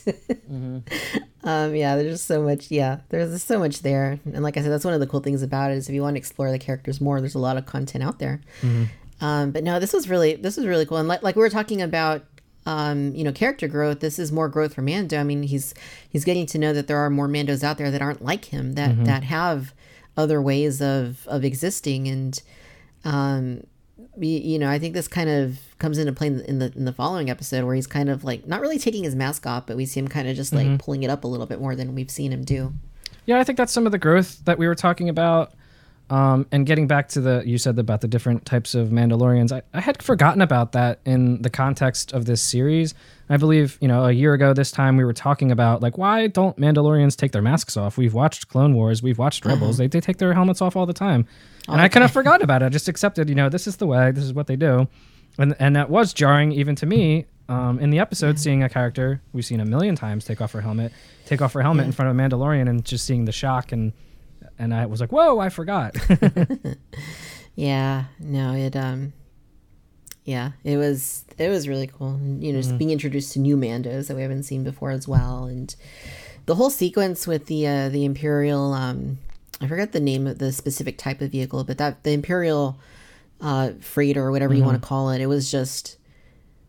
[0.07, 0.79] Mm-hmm.
[1.49, 2.71] um, yeah, there's just so much.
[2.71, 5.21] Yeah, there's just so much there, and like I said, that's one of the cool
[5.21, 7.57] things about it is if you want to explore the characters more, there's a lot
[7.57, 8.41] of content out there.
[8.63, 8.85] Mm-hmm.
[9.25, 11.51] Um, but no, this was really this was really cool, and like like we were
[11.51, 12.23] talking about
[12.67, 14.01] um, you know, character growth.
[14.01, 15.19] This is more growth for Mando.
[15.19, 15.75] I mean, he's
[16.09, 18.73] he's getting to know that there are more Mandos out there that aren't like him,
[18.75, 19.05] that Mm-hmm.
[19.05, 19.75] that have
[20.17, 22.41] other ways of of existing, and
[23.05, 23.65] um,
[24.19, 26.85] you know, I think this kind of comes into play in the in the, in
[26.85, 29.77] the following episode where he's kind of like not really taking his mask off, but
[29.77, 30.77] we see him kind of just like Mm-hmm.
[30.77, 32.73] pulling it up a little bit more than we've seen him do.
[33.27, 35.53] Yeah, I think that's some of the growth that we were talking about.
[36.11, 39.53] Um, and getting back to the, you said about the different types of Mandalorians.
[39.53, 42.95] I, I had forgotten about that in the context of this series.
[43.31, 46.27] I believe, you know, a year ago this time we were talking about, like, why
[46.27, 47.97] don't Mandalorians take their masks off?
[47.97, 49.79] We've watched Clone Wars, we've watched Rebels.
[49.79, 51.27] They, they take their helmets off all the time.
[51.69, 52.67] and I kind of forgot about it.
[52.67, 54.87] I just accepted, you know, this is the way, this is what they do.
[55.39, 59.23] And, and that was jarring even to me um, in the episode, seeing a character
[59.33, 60.93] we've seen a million times take off her helmet,
[61.25, 63.93] take off her helmet in front of a Mandalorian, and just seeing the shock and
[64.59, 65.97] and I was like, "Whoa, I forgot."
[67.57, 69.13] Yeah, no, it um
[70.25, 72.19] yeah, it was it was really cool.
[72.39, 75.45] You know, just being introduced to new Mandos that we haven't seen before as well
[75.45, 75.75] and
[76.47, 79.19] the whole sequence with the uh the Imperial um
[79.61, 82.79] I forget the name of the specific type of vehicle, but that the Imperial
[83.41, 85.97] uh freighter or whatever you want to call it, it was just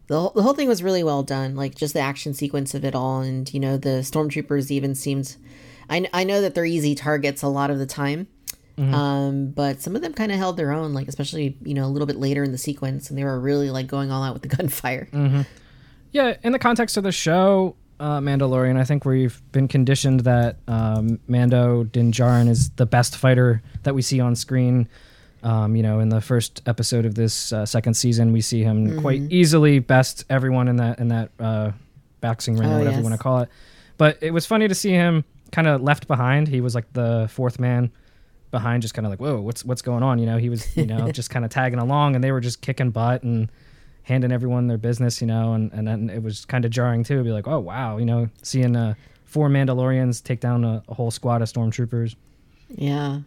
[0.08, 2.86] the whole, the whole thing was really well done, like just the action sequence of
[2.86, 5.36] it all and you know, the stormtroopers even seemed
[5.90, 8.28] I, I know that they're easy targets a lot of the time.
[8.78, 11.88] Um, but some of them kind of held their own, like especially you know a
[11.88, 14.42] little bit later in the sequence, and they were really like going all out with
[14.42, 15.08] the gunfire.
[16.12, 20.58] yeah, in the context of the show, uh, Mandalorian, I think we've been conditioned that
[20.68, 24.90] um, Mando Din Djarin is the best fighter that we see on screen.
[25.42, 29.00] Um, you know, in the first episode of this uh, second season, we see him
[29.00, 31.72] quite easily best everyone in that in that uh,
[32.20, 33.50] boxing ring or Oh, whatever you want to call it.
[33.98, 35.24] But it was funny to see him
[35.56, 36.50] kind of left behind.
[36.50, 37.90] He was like the fourth man
[38.52, 40.20] behind, just kind of like, whoa, what's what's going on?
[40.20, 42.62] You know, he was you know just kind of tagging along, and they were just
[42.62, 43.50] kicking butt and
[44.04, 47.24] handing everyone their business, you know, and, and then it was kind of jarring too.
[47.24, 51.10] Be like, oh wow, you know, seeing uh, four Mandalorians take down a, a whole
[51.10, 52.16] squad of stormtroopers.
[52.68, 53.22] Yeah,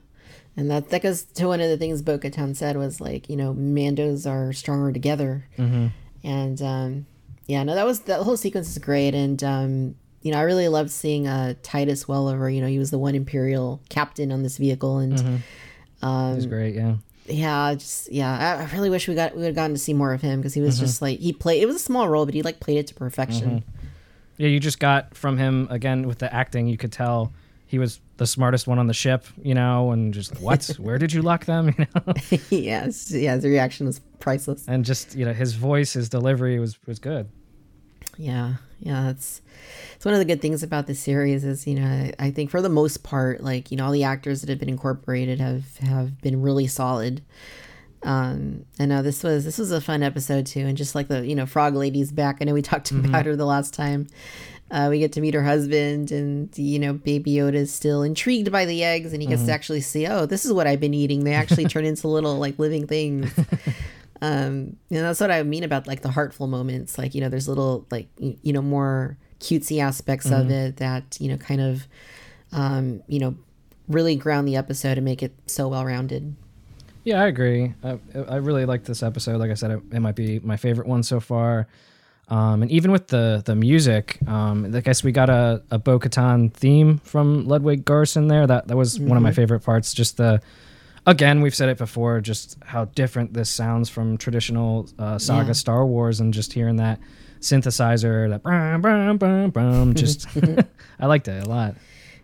[0.54, 3.36] and that that goes to one of the things Bo Katan said was like you
[3.36, 5.48] know Mandos are stronger together,
[6.22, 7.06] and um,
[7.46, 9.94] yeah, no, that was that whole sequence is great, and um,
[10.28, 12.54] you know I really loved seeing uh, Titus Welliver.
[12.54, 16.06] You know he was the one Imperial captain on this vehicle, and mm-hmm.
[16.06, 16.96] um, It was great, yeah.
[17.24, 19.94] yeah, just yeah, I, I really wish we got we would have gotten to see
[19.94, 20.84] more of him because he was mm-hmm.
[20.84, 21.62] just like he played.
[21.62, 23.62] It was a small role, but he like played it to perfection.
[23.62, 23.86] Mm-hmm.
[24.36, 26.68] Yeah, you just got from him again with the acting.
[26.68, 27.32] You could tell
[27.66, 30.66] he was the smartest one on the ship, you know, and just what?
[30.78, 31.74] Where did you lock them?
[31.78, 32.14] You know,
[32.50, 34.68] yes, yeah, the reaction was priceless.
[34.68, 37.30] and just you know his voice, his delivery was was good.
[38.18, 39.40] Yeah, yeah, it's
[39.96, 42.50] it's one of the good things about this series is you know I, I think
[42.50, 45.78] for the most part like you know all the actors that have been incorporated have
[45.78, 47.22] have been really solid.
[48.04, 51.26] Um, and uh, this was this was a fun episode too, and just like the
[51.26, 52.38] you know frog lady's back.
[52.40, 54.06] I know we talked about her the last time.
[54.70, 58.52] Uh, we get to meet her husband, and you know, Baby Yoda is still intrigued
[58.52, 60.92] by the eggs, and he gets to actually see, oh, this is what I've been
[60.92, 61.24] eating.
[61.24, 63.32] They actually turn into little like living things.
[64.20, 66.98] um, and that's what I mean about like the heartful moments.
[66.98, 71.28] Like you know, there's little like you, know more cutesy aspects of it that you
[71.28, 71.86] know kind of
[72.52, 73.36] um, you know
[73.88, 76.34] really ground the episode and make it so well rounded.
[77.04, 77.74] Yeah, I agree.
[77.82, 79.38] I, I really like this episode.
[79.38, 81.66] Like I said, it, it might be my favorite one so far.
[82.28, 85.98] Um, and even with the the music, um, I guess we got a, a Bo
[85.98, 88.46] Katan theme from Ludwig Göransson there.
[88.46, 89.94] That that was one of my favorite parts.
[89.94, 90.42] Just the
[91.08, 95.52] again, we've said it before, just how different this sounds from traditional uh, saga Yeah.
[95.52, 97.00] Star Wars, and just hearing that
[97.40, 100.26] synthesizer, that brum, brum, brum, brum, just
[101.00, 101.74] I liked it a lot.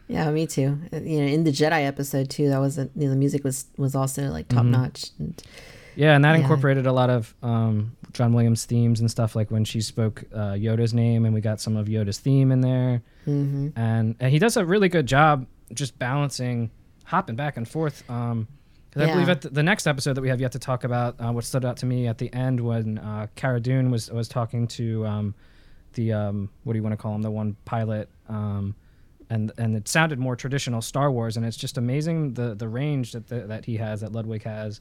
[0.06, 0.78] Yeah, me too.
[0.92, 3.42] Uh, You know, in the Jedi episode too, that was a, you know, the music
[3.42, 5.06] was was also like top notch.
[5.18, 5.42] And
[5.96, 6.42] Yeah, and that Yeah.
[6.42, 10.52] incorporated a lot of um, John Williams themes and stuff, like when she spoke uh,
[10.52, 13.02] Yoda's name, and we got some of Yoda's theme in there.
[13.26, 13.72] mhm.
[13.76, 16.70] And, and he does a really good job just balancing,
[17.04, 18.08] hopping back and forth.
[18.10, 18.46] Um,
[18.94, 19.32] 'cause I believe Yeah.
[19.32, 21.64] at the, the next episode that we have yet to talk about, uh, what stood
[21.64, 25.34] out to me at the end when uh, Cara Dune was was talking to um,
[25.94, 28.08] the um, what do you want to call him, the one pilot.
[28.28, 28.74] Um,
[29.30, 33.12] and and it sounded more traditional Star Wars, and it's just amazing the the range
[33.12, 34.80] that the, that he has, that Ludwig has,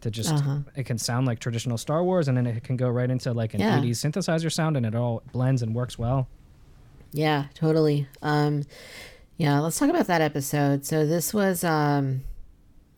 [0.00, 0.58] to just Uh-huh.
[0.74, 3.54] it can sound like traditional Star Wars, and then it can go right into like
[3.54, 3.78] an Yeah.
[3.78, 6.26] 80s synthesizer sound, and it all blends and works well.
[7.12, 8.08] Yeah, totally.
[8.22, 8.62] Um,
[9.38, 10.84] Yeah, let's talk about that episode.
[10.86, 12.22] So this was um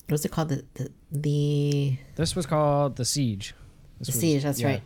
[0.08, 0.48] what's it called?
[0.50, 3.54] The the, the This was called the siege.
[3.98, 4.42] This The was- siege.
[4.42, 4.66] That's yeah.
[4.68, 4.82] right.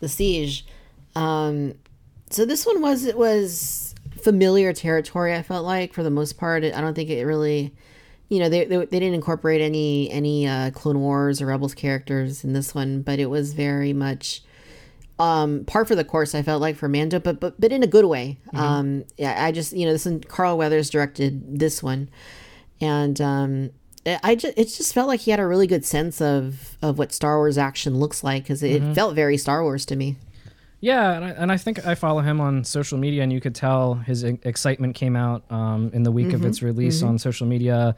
[0.00, 0.66] The siege.
[1.14, 1.74] Um,
[2.30, 5.34] so this one was it was familiar territory.
[5.34, 6.64] I felt like for the most part.
[6.64, 7.74] I don't think it really,
[8.28, 12.44] you know, they they, they didn't incorporate any any uh, Clone Wars or Rebels characters
[12.44, 14.42] in this one, but it was very much
[15.18, 17.86] um par for the course i felt like for mando but but but in a
[17.86, 22.10] good way um yeah i just you know this one carl weathers directed this one
[22.82, 23.70] and um
[24.22, 27.12] I- just, it just felt like he had a really good sense of of what
[27.12, 30.16] Star Wars action looks like because it felt very Star Wars to me.
[30.80, 33.54] Yeah, and I, and I think I follow him on social media, and you could
[33.54, 37.96] tell his excitement came out um, in the week of its release on social media.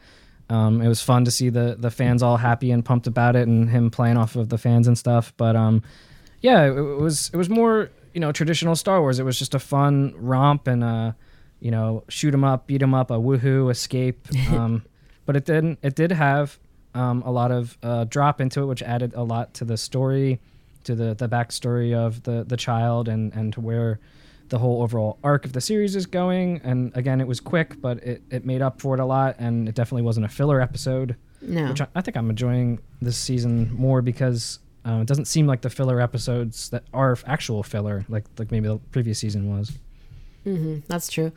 [0.49, 3.47] Um, it was fun to see the the fans all happy and pumped about it,
[3.47, 5.33] and him playing off of the fans and stuff.
[5.37, 5.83] But um,
[6.41, 9.19] yeah, it, it was it was more you know traditional Star Wars.
[9.19, 11.11] It was just a fun romp and uh,
[11.59, 14.25] you know shoot 'em up, beat 'em up, a woohoo escape.
[14.51, 14.83] Um,
[15.29, 15.77] but it didn't.
[15.83, 16.57] It did have
[16.95, 20.39] um, a lot of uh, drop into it, which added a lot to the story,
[20.85, 23.99] to the the backstory of the the child, and and to where
[24.47, 26.61] the whole overall arc of the series is going.
[26.63, 29.69] And again, it was quick, but it, it made up for it a lot, and
[29.69, 33.71] it definitely wasn't a filler episode, No, which I, I think I'm enjoying this season
[33.75, 38.25] more because uh, it doesn't seem like the filler episodes that are actual filler, like
[38.39, 39.77] like maybe the previous season was.
[40.87, 41.31] that's true.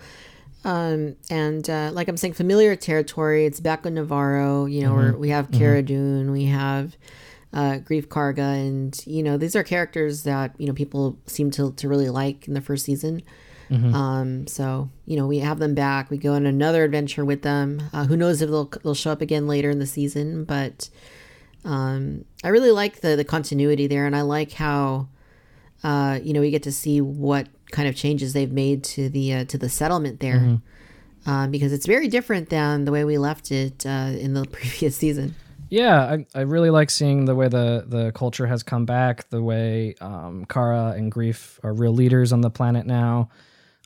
[0.64, 3.46] Um, and uh, like I'm saying, familiar territory.
[3.46, 4.70] It's back on Nevarro.
[4.72, 6.96] You know, where we have Cara Dune, we have
[7.52, 11.72] uh, Greef Karga, and you know these are characters that you know people seem to
[11.72, 13.22] to really like in the first season.
[13.94, 16.10] Um, so you know we have them back.
[16.10, 17.82] We go on another adventure with them.
[17.92, 20.44] Uh, who knows if they'll they'll show up again later in the season?
[20.44, 20.90] But
[21.64, 25.08] um, I really like the the continuity there, and I like how
[25.82, 29.34] uh, you know we get to see what kind of changes they've made to the
[29.34, 30.60] uh, to the settlement there.
[31.24, 34.96] Um, because it's very different than the way we left it uh, in the previous
[34.96, 35.36] season.
[35.72, 39.42] Yeah, I, I really like seeing the way the, the culture has come back, the
[39.42, 43.30] way um, Cara and Greef are real leaders on the planet now.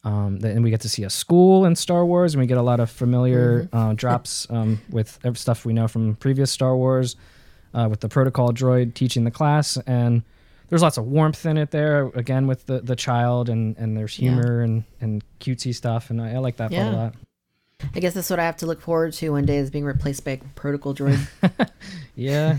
[0.03, 2.63] Um, and we get to see a school in Star Wars, and we get a
[2.63, 7.15] lot of familiar uh, drops um, with stuff we know from previous Star Wars,
[7.73, 9.77] uh, with the protocol droid teaching the class.
[9.87, 10.23] And
[10.69, 14.15] there's lots of warmth in it there, again, with the, the child, and, and there's
[14.15, 16.11] humor and, and cutesy stuff.
[16.11, 17.15] And I, I like that part a lot.
[17.95, 20.25] I guess that's what I have to look forward to one day is being replaced
[20.25, 21.27] by a protocol droid.
[22.17, 22.59] Yeah.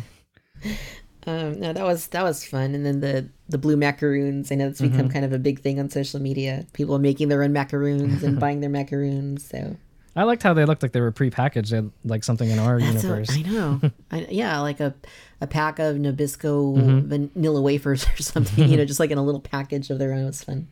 [1.28, 2.76] um, no, that was that was fun.
[2.76, 4.52] And then the the blue macaroons.
[4.52, 6.66] I know it's become kind of a big thing on social media.
[6.74, 9.44] People are making their own macaroons and buying their macaroons.
[9.46, 9.76] So
[10.18, 13.04] I liked how they looked like they were prepackaged, they like something in our That's
[13.04, 13.28] universe.
[13.30, 13.82] what, I know.
[14.12, 14.96] I, yeah, like a
[15.40, 18.68] a pack of Nabisco vanilla wafers or something.
[18.68, 20.26] You know, just like in a little package of their own.
[20.26, 20.70] It's fun.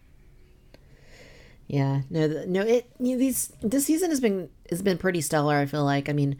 [1.68, 2.62] Yeah, no, no.
[2.62, 5.56] It you know, these this season has been has been pretty stellar.
[5.58, 6.10] I feel like.
[6.10, 6.38] I mean,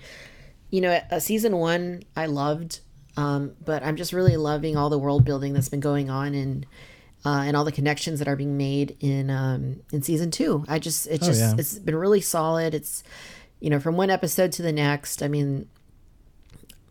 [0.72, 2.80] you know, a season one I loved,
[3.18, 6.66] um, but I'm just really loving all the world building that's been going on and.
[7.26, 10.78] Uh, and all the connections that are being made in um, in season two, I
[10.80, 11.56] just it's Oh, just yeah.
[11.58, 12.74] it's been really solid.
[12.76, 13.04] It's
[13.60, 15.24] you know from one episode to the next.
[15.24, 15.68] I mean,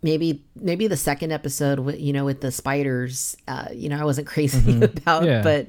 [0.03, 4.05] maybe maybe the second episode with you know with the spiders uh you know i
[4.05, 5.27] wasn't crazy about Mm-hmm.
[5.27, 5.43] Yeah.
[5.43, 5.67] but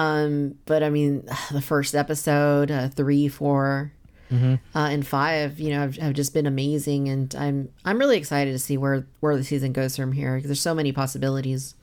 [0.00, 3.92] um but i mean the first episode uh, three four
[4.30, 4.54] Mm-hmm.
[4.76, 8.50] uh, and five you know have, have just been amazing and i'm i'm really excited
[8.52, 11.76] to see where where the season goes from here because there's so many possibilities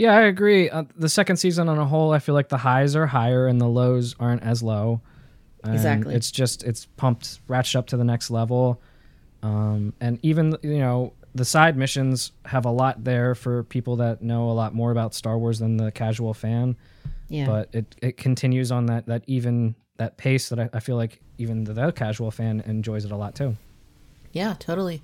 [0.00, 0.70] Yeah, I agree.
[0.70, 3.60] Uh, the second season on a whole, I feel like the highs are higher and
[3.60, 5.02] the lows aren't as low.
[5.62, 6.14] And Exactly.
[6.14, 8.80] It's just it's pumped, ratcheted up to the next level.
[9.42, 14.22] Um, and even you know the side missions have a lot there for people that
[14.22, 16.76] know a lot more about Star Wars than the casual fan.
[17.28, 20.96] yeah But it it continues on that that even that pace that I, I feel
[20.96, 23.54] like even the, the casual fan enjoys it a lot too.
[24.32, 25.02] yeah totally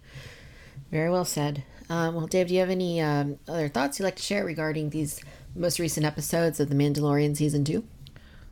[0.90, 4.16] very well said um, well dave do you have any um, other thoughts you'd like
[4.16, 5.20] to share regarding these
[5.54, 7.84] most recent episodes of the mandalorian season two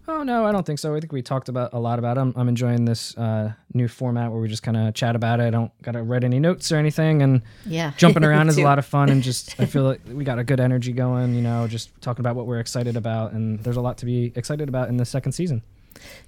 [0.06, 0.94] Oh no, I don't think so.
[0.94, 2.18] I think we talked about a lot about.
[2.18, 5.44] I'm I'm enjoying this uh, new format where we just kind of chat about it.
[5.44, 8.78] I don't gotta write any notes or anything, and yeah jumping around is a lot
[8.78, 9.08] of fun.
[9.08, 11.34] And just I feel like we got a good energy going.
[11.34, 14.30] You know, just talking about what we're excited about, and there's a lot to be
[14.36, 15.62] excited about in the second season.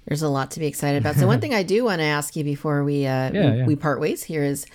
[0.05, 1.15] There's a lot to be excited about.
[1.15, 3.65] So one thing I do want to ask you before we uh, Yeah, we, yeah.
[3.67, 4.65] we part ways here is,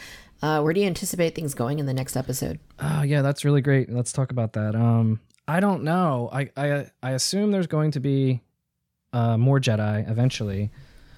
[0.42, 2.58] uh, where do you anticipate things going in the next episode?
[2.80, 3.90] Oh yeah, that's really great.
[3.90, 4.74] Let's talk about that.
[4.74, 6.28] Um, I don't know.
[6.32, 8.40] I I I assume there's going to be
[9.12, 10.70] uh, more Jedi eventually.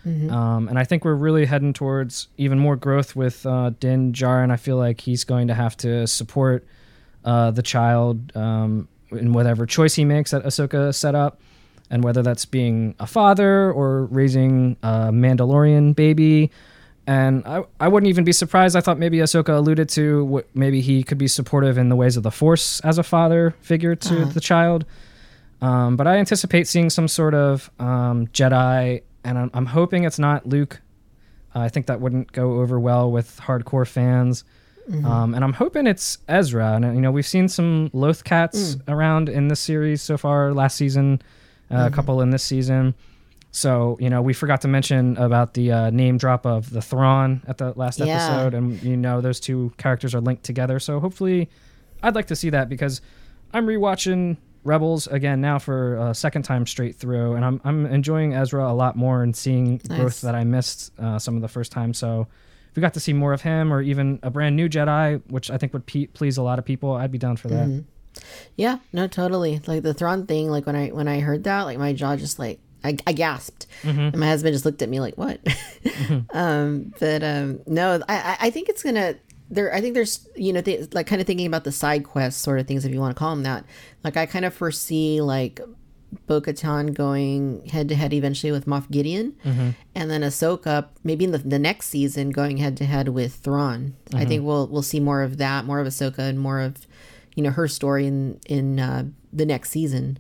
[0.07, 4.51] Um, and I think we're really heading towards even more growth with uh, Din Djarin.
[4.51, 6.67] I feel like he's going to have to support
[7.25, 11.41] uh, the child um, in whatever choice he makes that Ahsoka set up.
[11.91, 16.51] and whether that's being a father or raising a Mandalorian baby.
[17.07, 18.77] And I, I wouldn't even be surprised.
[18.77, 22.17] I thought maybe Ahsoka alluded to what maybe he could be supportive in the ways
[22.17, 24.31] of the Force as a father figure to Uh-huh.
[24.33, 24.87] the child.
[25.61, 30.19] Um, but I anticipate seeing some sort of um, Jedi, and I'm, I'm hoping it's
[30.19, 30.81] not Luke.
[31.55, 34.45] Uh, I think that wouldn't go over well with hardcore fans.
[35.03, 36.75] Um, and I'm hoping it's Ezra.
[36.75, 40.53] And you know, we've seen some Loth cats around in this series so far.
[40.53, 41.23] Last season,
[41.71, 42.95] uh, a couple in this season.
[43.57, 47.41] So you know, we forgot to mention about the uh, name drop of the Thrawn
[47.47, 48.07] at the last Yeah.
[48.17, 50.81] episode, and you know those two characters are linked together.
[50.81, 51.49] So hopefully,
[52.03, 53.01] I'd like to see that because
[53.53, 58.35] I'm rewatching Rebels again now for a second time straight through, and I'm I'm enjoying
[58.35, 59.99] Ezra a lot more and seeing Nice.
[60.01, 61.95] growth that I missed uh, some of the first time.
[61.95, 62.27] So
[62.71, 65.49] if we got to see more of him, or even a brand new Jedi, which
[65.53, 67.69] I think would pe- please a lot of people, I'd be down for that.
[67.69, 67.81] Mm-hmm.
[68.57, 69.61] Yeah, no, totally.
[69.69, 72.41] Like the Thrawn thing, like when I when I heard that, like my jaw just
[72.41, 75.41] like I, I gasped, and my husband just looked at me like, "What?"
[76.33, 79.15] um, but um, no, I I- think it's gonna.
[79.51, 82.41] There, I think there's you know th- like kind of thinking about the side quest
[82.41, 83.65] sort of things if you want to call them that.
[84.03, 85.61] Like I kind of foresee like
[86.27, 89.35] Bo-Katan going head to head eventually with Moff Gideon,
[89.95, 93.95] and then Ahsoka maybe in the, the next season going head to head with Thrawn.
[94.15, 96.87] I think we'll we'll see more of that, more of Ahsoka, and more of
[97.35, 100.19] you know her story in in uh, the next season.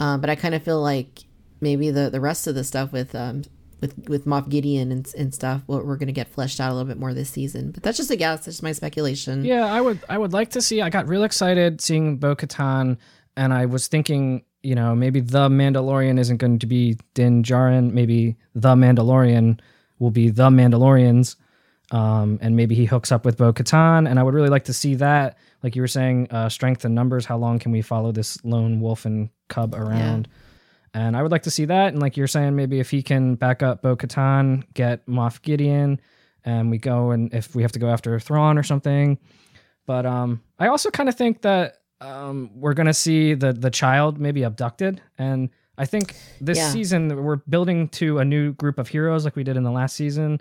[0.00, 1.20] Uh, but I kind of feel like
[1.60, 3.42] maybe the the rest of the stuff with um
[3.80, 6.88] with with Moff Gideon and and stuff, what we're gonna get fleshed out a little
[6.88, 7.70] bit more this season.
[7.70, 8.40] But that's just a guess.
[8.40, 9.44] That's just my speculation.
[9.44, 10.82] Yeah, I would I would like to see.
[10.82, 12.98] I got real excited seeing Bo Katan,
[13.36, 17.92] and I was thinking, you know, maybe the Mandalorian isn't going to be Din Djarin.
[17.92, 19.60] Maybe the Mandalorian
[19.98, 21.36] will be the Mandalorians,
[21.90, 24.08] um, and maybe he hooks up with Bo Katan.
[24.08, 25.38] And I would really like to see that.
[25.62, 27.26] Like you were saying, uh, strength in numbers.
[27.26, 30.28] How long can we follow this lone wolf and cub around?
[30.98, 31.92] And I would like to see that.
[31.92, 36.00] And like you're saying, maybe if he can back up Bo Katan, get Moff Gideon,
[36.44, 39.16] and we go and if we have to go after Thrawn or something.
[39.86, 44.18] But um, I also kind of think that um, we're gonna see the the child
[44.18, 46.70] maybe abducted, and I think this Yeah.
[46.72, 49.94] season we're building to a new group of heroes like we did in the last
[49.94, 50.40] season.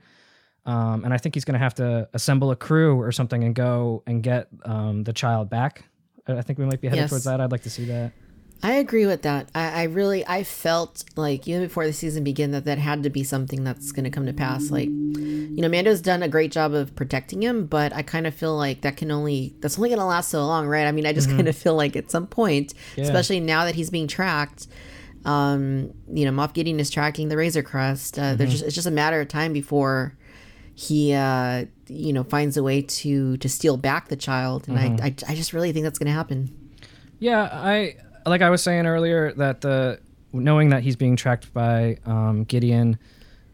[0.66, 4.02] Um, and I think he's gonna have to assemble a crew or something and go
[4.08, 5.84] and get um, the child back.
[6.28, 7.10] I I think we might be headed Yes.
[7.12, 7.40] towards that.
[7.42, 8.12] I'd like to see that.
[8.64, 9.50] I agree with that.
[9.54, 13.10] I, I really I felt like even before the season began that that had to
[13.10, 14.72] be something that's going to come to pass.
[14.72, 18.34] Like, you know, Mando's done a great job of protecting him, but I kind of
[18.34, 20.88] feel like that can only that's only going to last so long, right?
[20.88, 23.04] I mean, I just kind of feel like at some point, Yeah.
[23.06, 24.68] especially now that he's being tracked,
[25.26, 28.18] um, you know, Moff Gideon is tracking the Razor Crest.
[28.18, 30.18] Uh, There's just it's just a matter of time before
[30.80, 35.08] he uh you know finds a way to to steal back the child and I,
[35.08, 36.56] I i just really think that's gonna happen
[37.18, 37.96] Yeah, I
[38.28, 40.00] like I was saying earlier that the
[40.34, 43.00] knowing that he's being tracked by um, Gideon,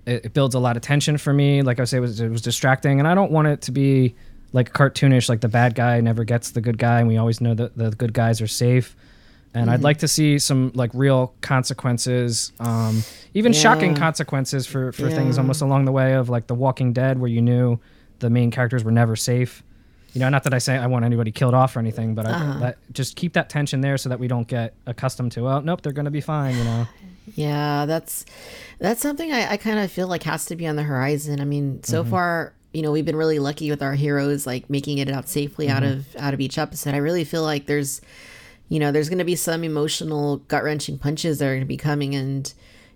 [0.05, 1.61] it, it builds a lot of tension for me.
[1.61, 4.15] Like I say, it was it was distracting, and I don't want it to be
[4.51, 7.53] like cartoonish, like the bad guy never gets the good guy, and we always know
[7.55, 8.95] that the good guys are safe.
[9.55, 13.03] And I'd like to see some like real consequences, um,
[13.35, 17.19] even shocking consequences for for things almost along the way of like The Walking Dead,
[17.19, 17.79] where you knew
[18.19, 19.61] the main characters were never safe.
[20.13, 22.31] You know, not that I say I want anybody killed off or anything, but I,
[22.31, 22.59] uh-huh.
[22.59, 25.81] that, just keep that tension there so that we don't get accustomed to, oh, nope,
[25.81, 26.87] they're going to be fine, you know?
[27.35, 28.25] Yeah, that's
[28.79, 31.39] that's something I, I kind of feel like has to be on the horizon.
[31.39, 32.11] I mean, so mm-hmm.
[32.11, 35.69] far, you know, we've been really lucky with our heroes like making it out safely
[35.69, 35.99] out mm-hmm.
[35.99, 36.93] of out of each episode.
[36.93, 38.01] I really feel like there's
[38.67, 41.77] you know, there's going to be some emotional gut-wrenching punches that are going to be
[41.77, 42.53] coming and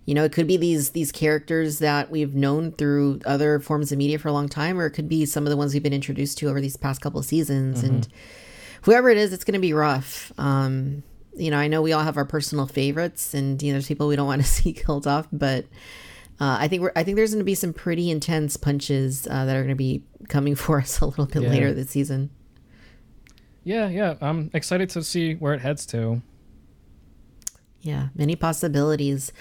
[0.07, 3.99] you know, it could be these these characters that we've known through other forms of
[3.99, 5.93] media for a long time or it could be some of the ones we've been
[5.93, 8.07] introduced to over these past couple of seasons and
[8.83, 10.31] whoever it is, it's going to be rough.
[10.39, 11.03] Um,
[11.35, 14.07] you know, I know we all have our personal favorites, and you know, there's people
[14.07, 15.65] we don't want to see killed off, but
[16.39, 19.45] uh, I think we're I think there's going to be some pretty intense punches uh,
[19.45, 21.49] that are going to be coming for us a little bit Yeah.
[21.49, 22.29] later this season.
[23.63, 24.15] Yeah, yeah.
[24.21, 26.21] I'm excited to see where it heads to.
[27.81, 29.31] Yeah, many possibilities.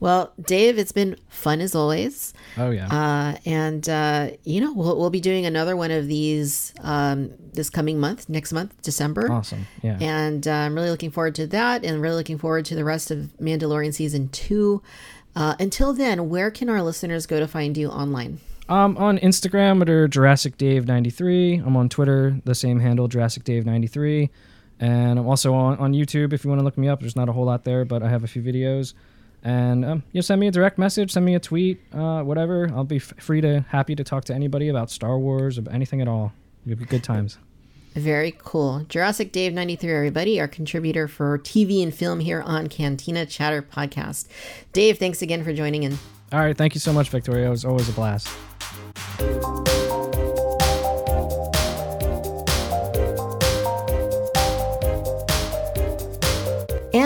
[0.00, 2.34] Well, Dave, it's been fun as always.
[2.56, 2.88] Oh, yeah.
[2.88, 7.70] Uh, and uh, you know we'll, we'll be doing another one of these um, this
[7.70, 9.30] coming month, next month, December.
[9.30, 9.66] awesome.
[9.82, 9.98] Yeah.
[10.00, 13.10] And uh, I'm really looking forward to that and really looking forward to the rest
[13.10, 14.82] of Mandalorian season two.
[15.36, 18.40] Uh, until then, where can our listeners go to find you online?
[18.68, 21.56] I'm on Instagram under Jurassic Dave 93.
[21.56, 24.30] I'm on Twitter, the same handle, Jurassic Dave 93.
[24.80, 27.00] And I'm also on, on YouTube if you want to look me up.
[27.00, 28.94] There's not a whole lot there, but I have a few videos.
[29.42, 32.70] And um, you send me a direct message, send me a tweet, uh, whatever.
[32.74, 36.00] I'll be f- free to happy to talk to anybody about Star Wars or anything
[36.00, 36.32] at all.
[36.66, 37.38] It'll be good times.
[37.94, 38.84] Very cool.
[38.88, 44.26] Jurassic Dave 93, everybody, our contributor for TV and film here on Cantina Chatter Podcast.
[44.72, 45.98] Dave, thanks again for joining in.
[46.32, 46.56] All right.
[46.56, 47.46] Thank you so much, Victoria.
[47.46, 48.28] It was always a blast.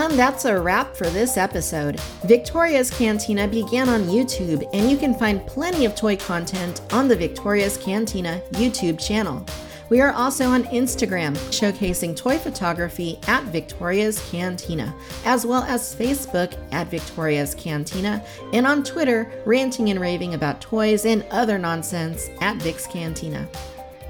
[0.09, 2.01] And that's a wrap for this episode.
[2.25, 7.15] Victoria's Cantina began on YouTube, and you can find plenty of toy content on the
[7.15, 9.45] Victoria's Cantina YouTube channel.
[9.91, 14.95] We are also on Instagram, showcasing toy photography at Victoria's Cantina,
[15.27, 21.05] as well as Facebook at Victoria's Cantina, and on Twitter, ranting and raving about toys
[21.05, 23.47] and other nonsense at Vic's Cantina.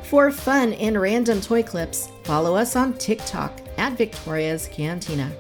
[0.05, 5.33] For fun and random toy clips, follow us on TikTok at Victoria's Cantina.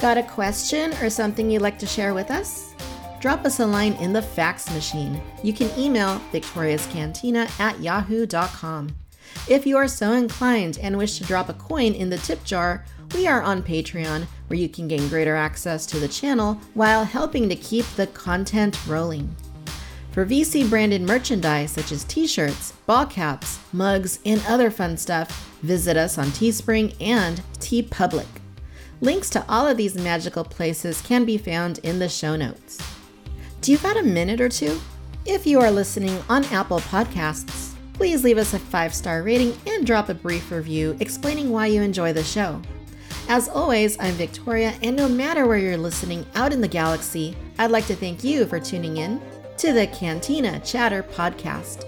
[0.00, 2.74] Got a question or something you'd like to share with us?
[3.18, 5.20] Drop us a line in the fax machine.
[5.42, 8.94] You can email victoriascantina at yahoo.com.
[9.48, 12.84] If you are so inclined and wish to drop a coin in the tip jar,
[13.14, 17.48] we are on Patreon, where you can gain greater access to the channel while helping
[17.48, 19.34] to keep the content rolling.
[20.12, 25.56] For VC branded merchandise such as t shirts, ball caps, mugs, and other fun stuff,
[25.62, 28.26] visit us on Teespring and TeePublic.
[29.00, 32.78] Links to all of these magical places can be found in the show notes.
[33.60, 34.80] Do you got a minute or two?
[35.26, 39.86] If you are listening on Apple Podcasts, please leave us a five star rating and
[39.86, 42.62] drop a brief review explaining why you enjoy the show.
[43.28, 47.72] As always, I'm Victoria, and no matter where you're listening out in the galaxy, I'd
[47.72, 49.20] like to thank you for tuning in
[49.58, 51.84] to the Cantina Chatter Podcast.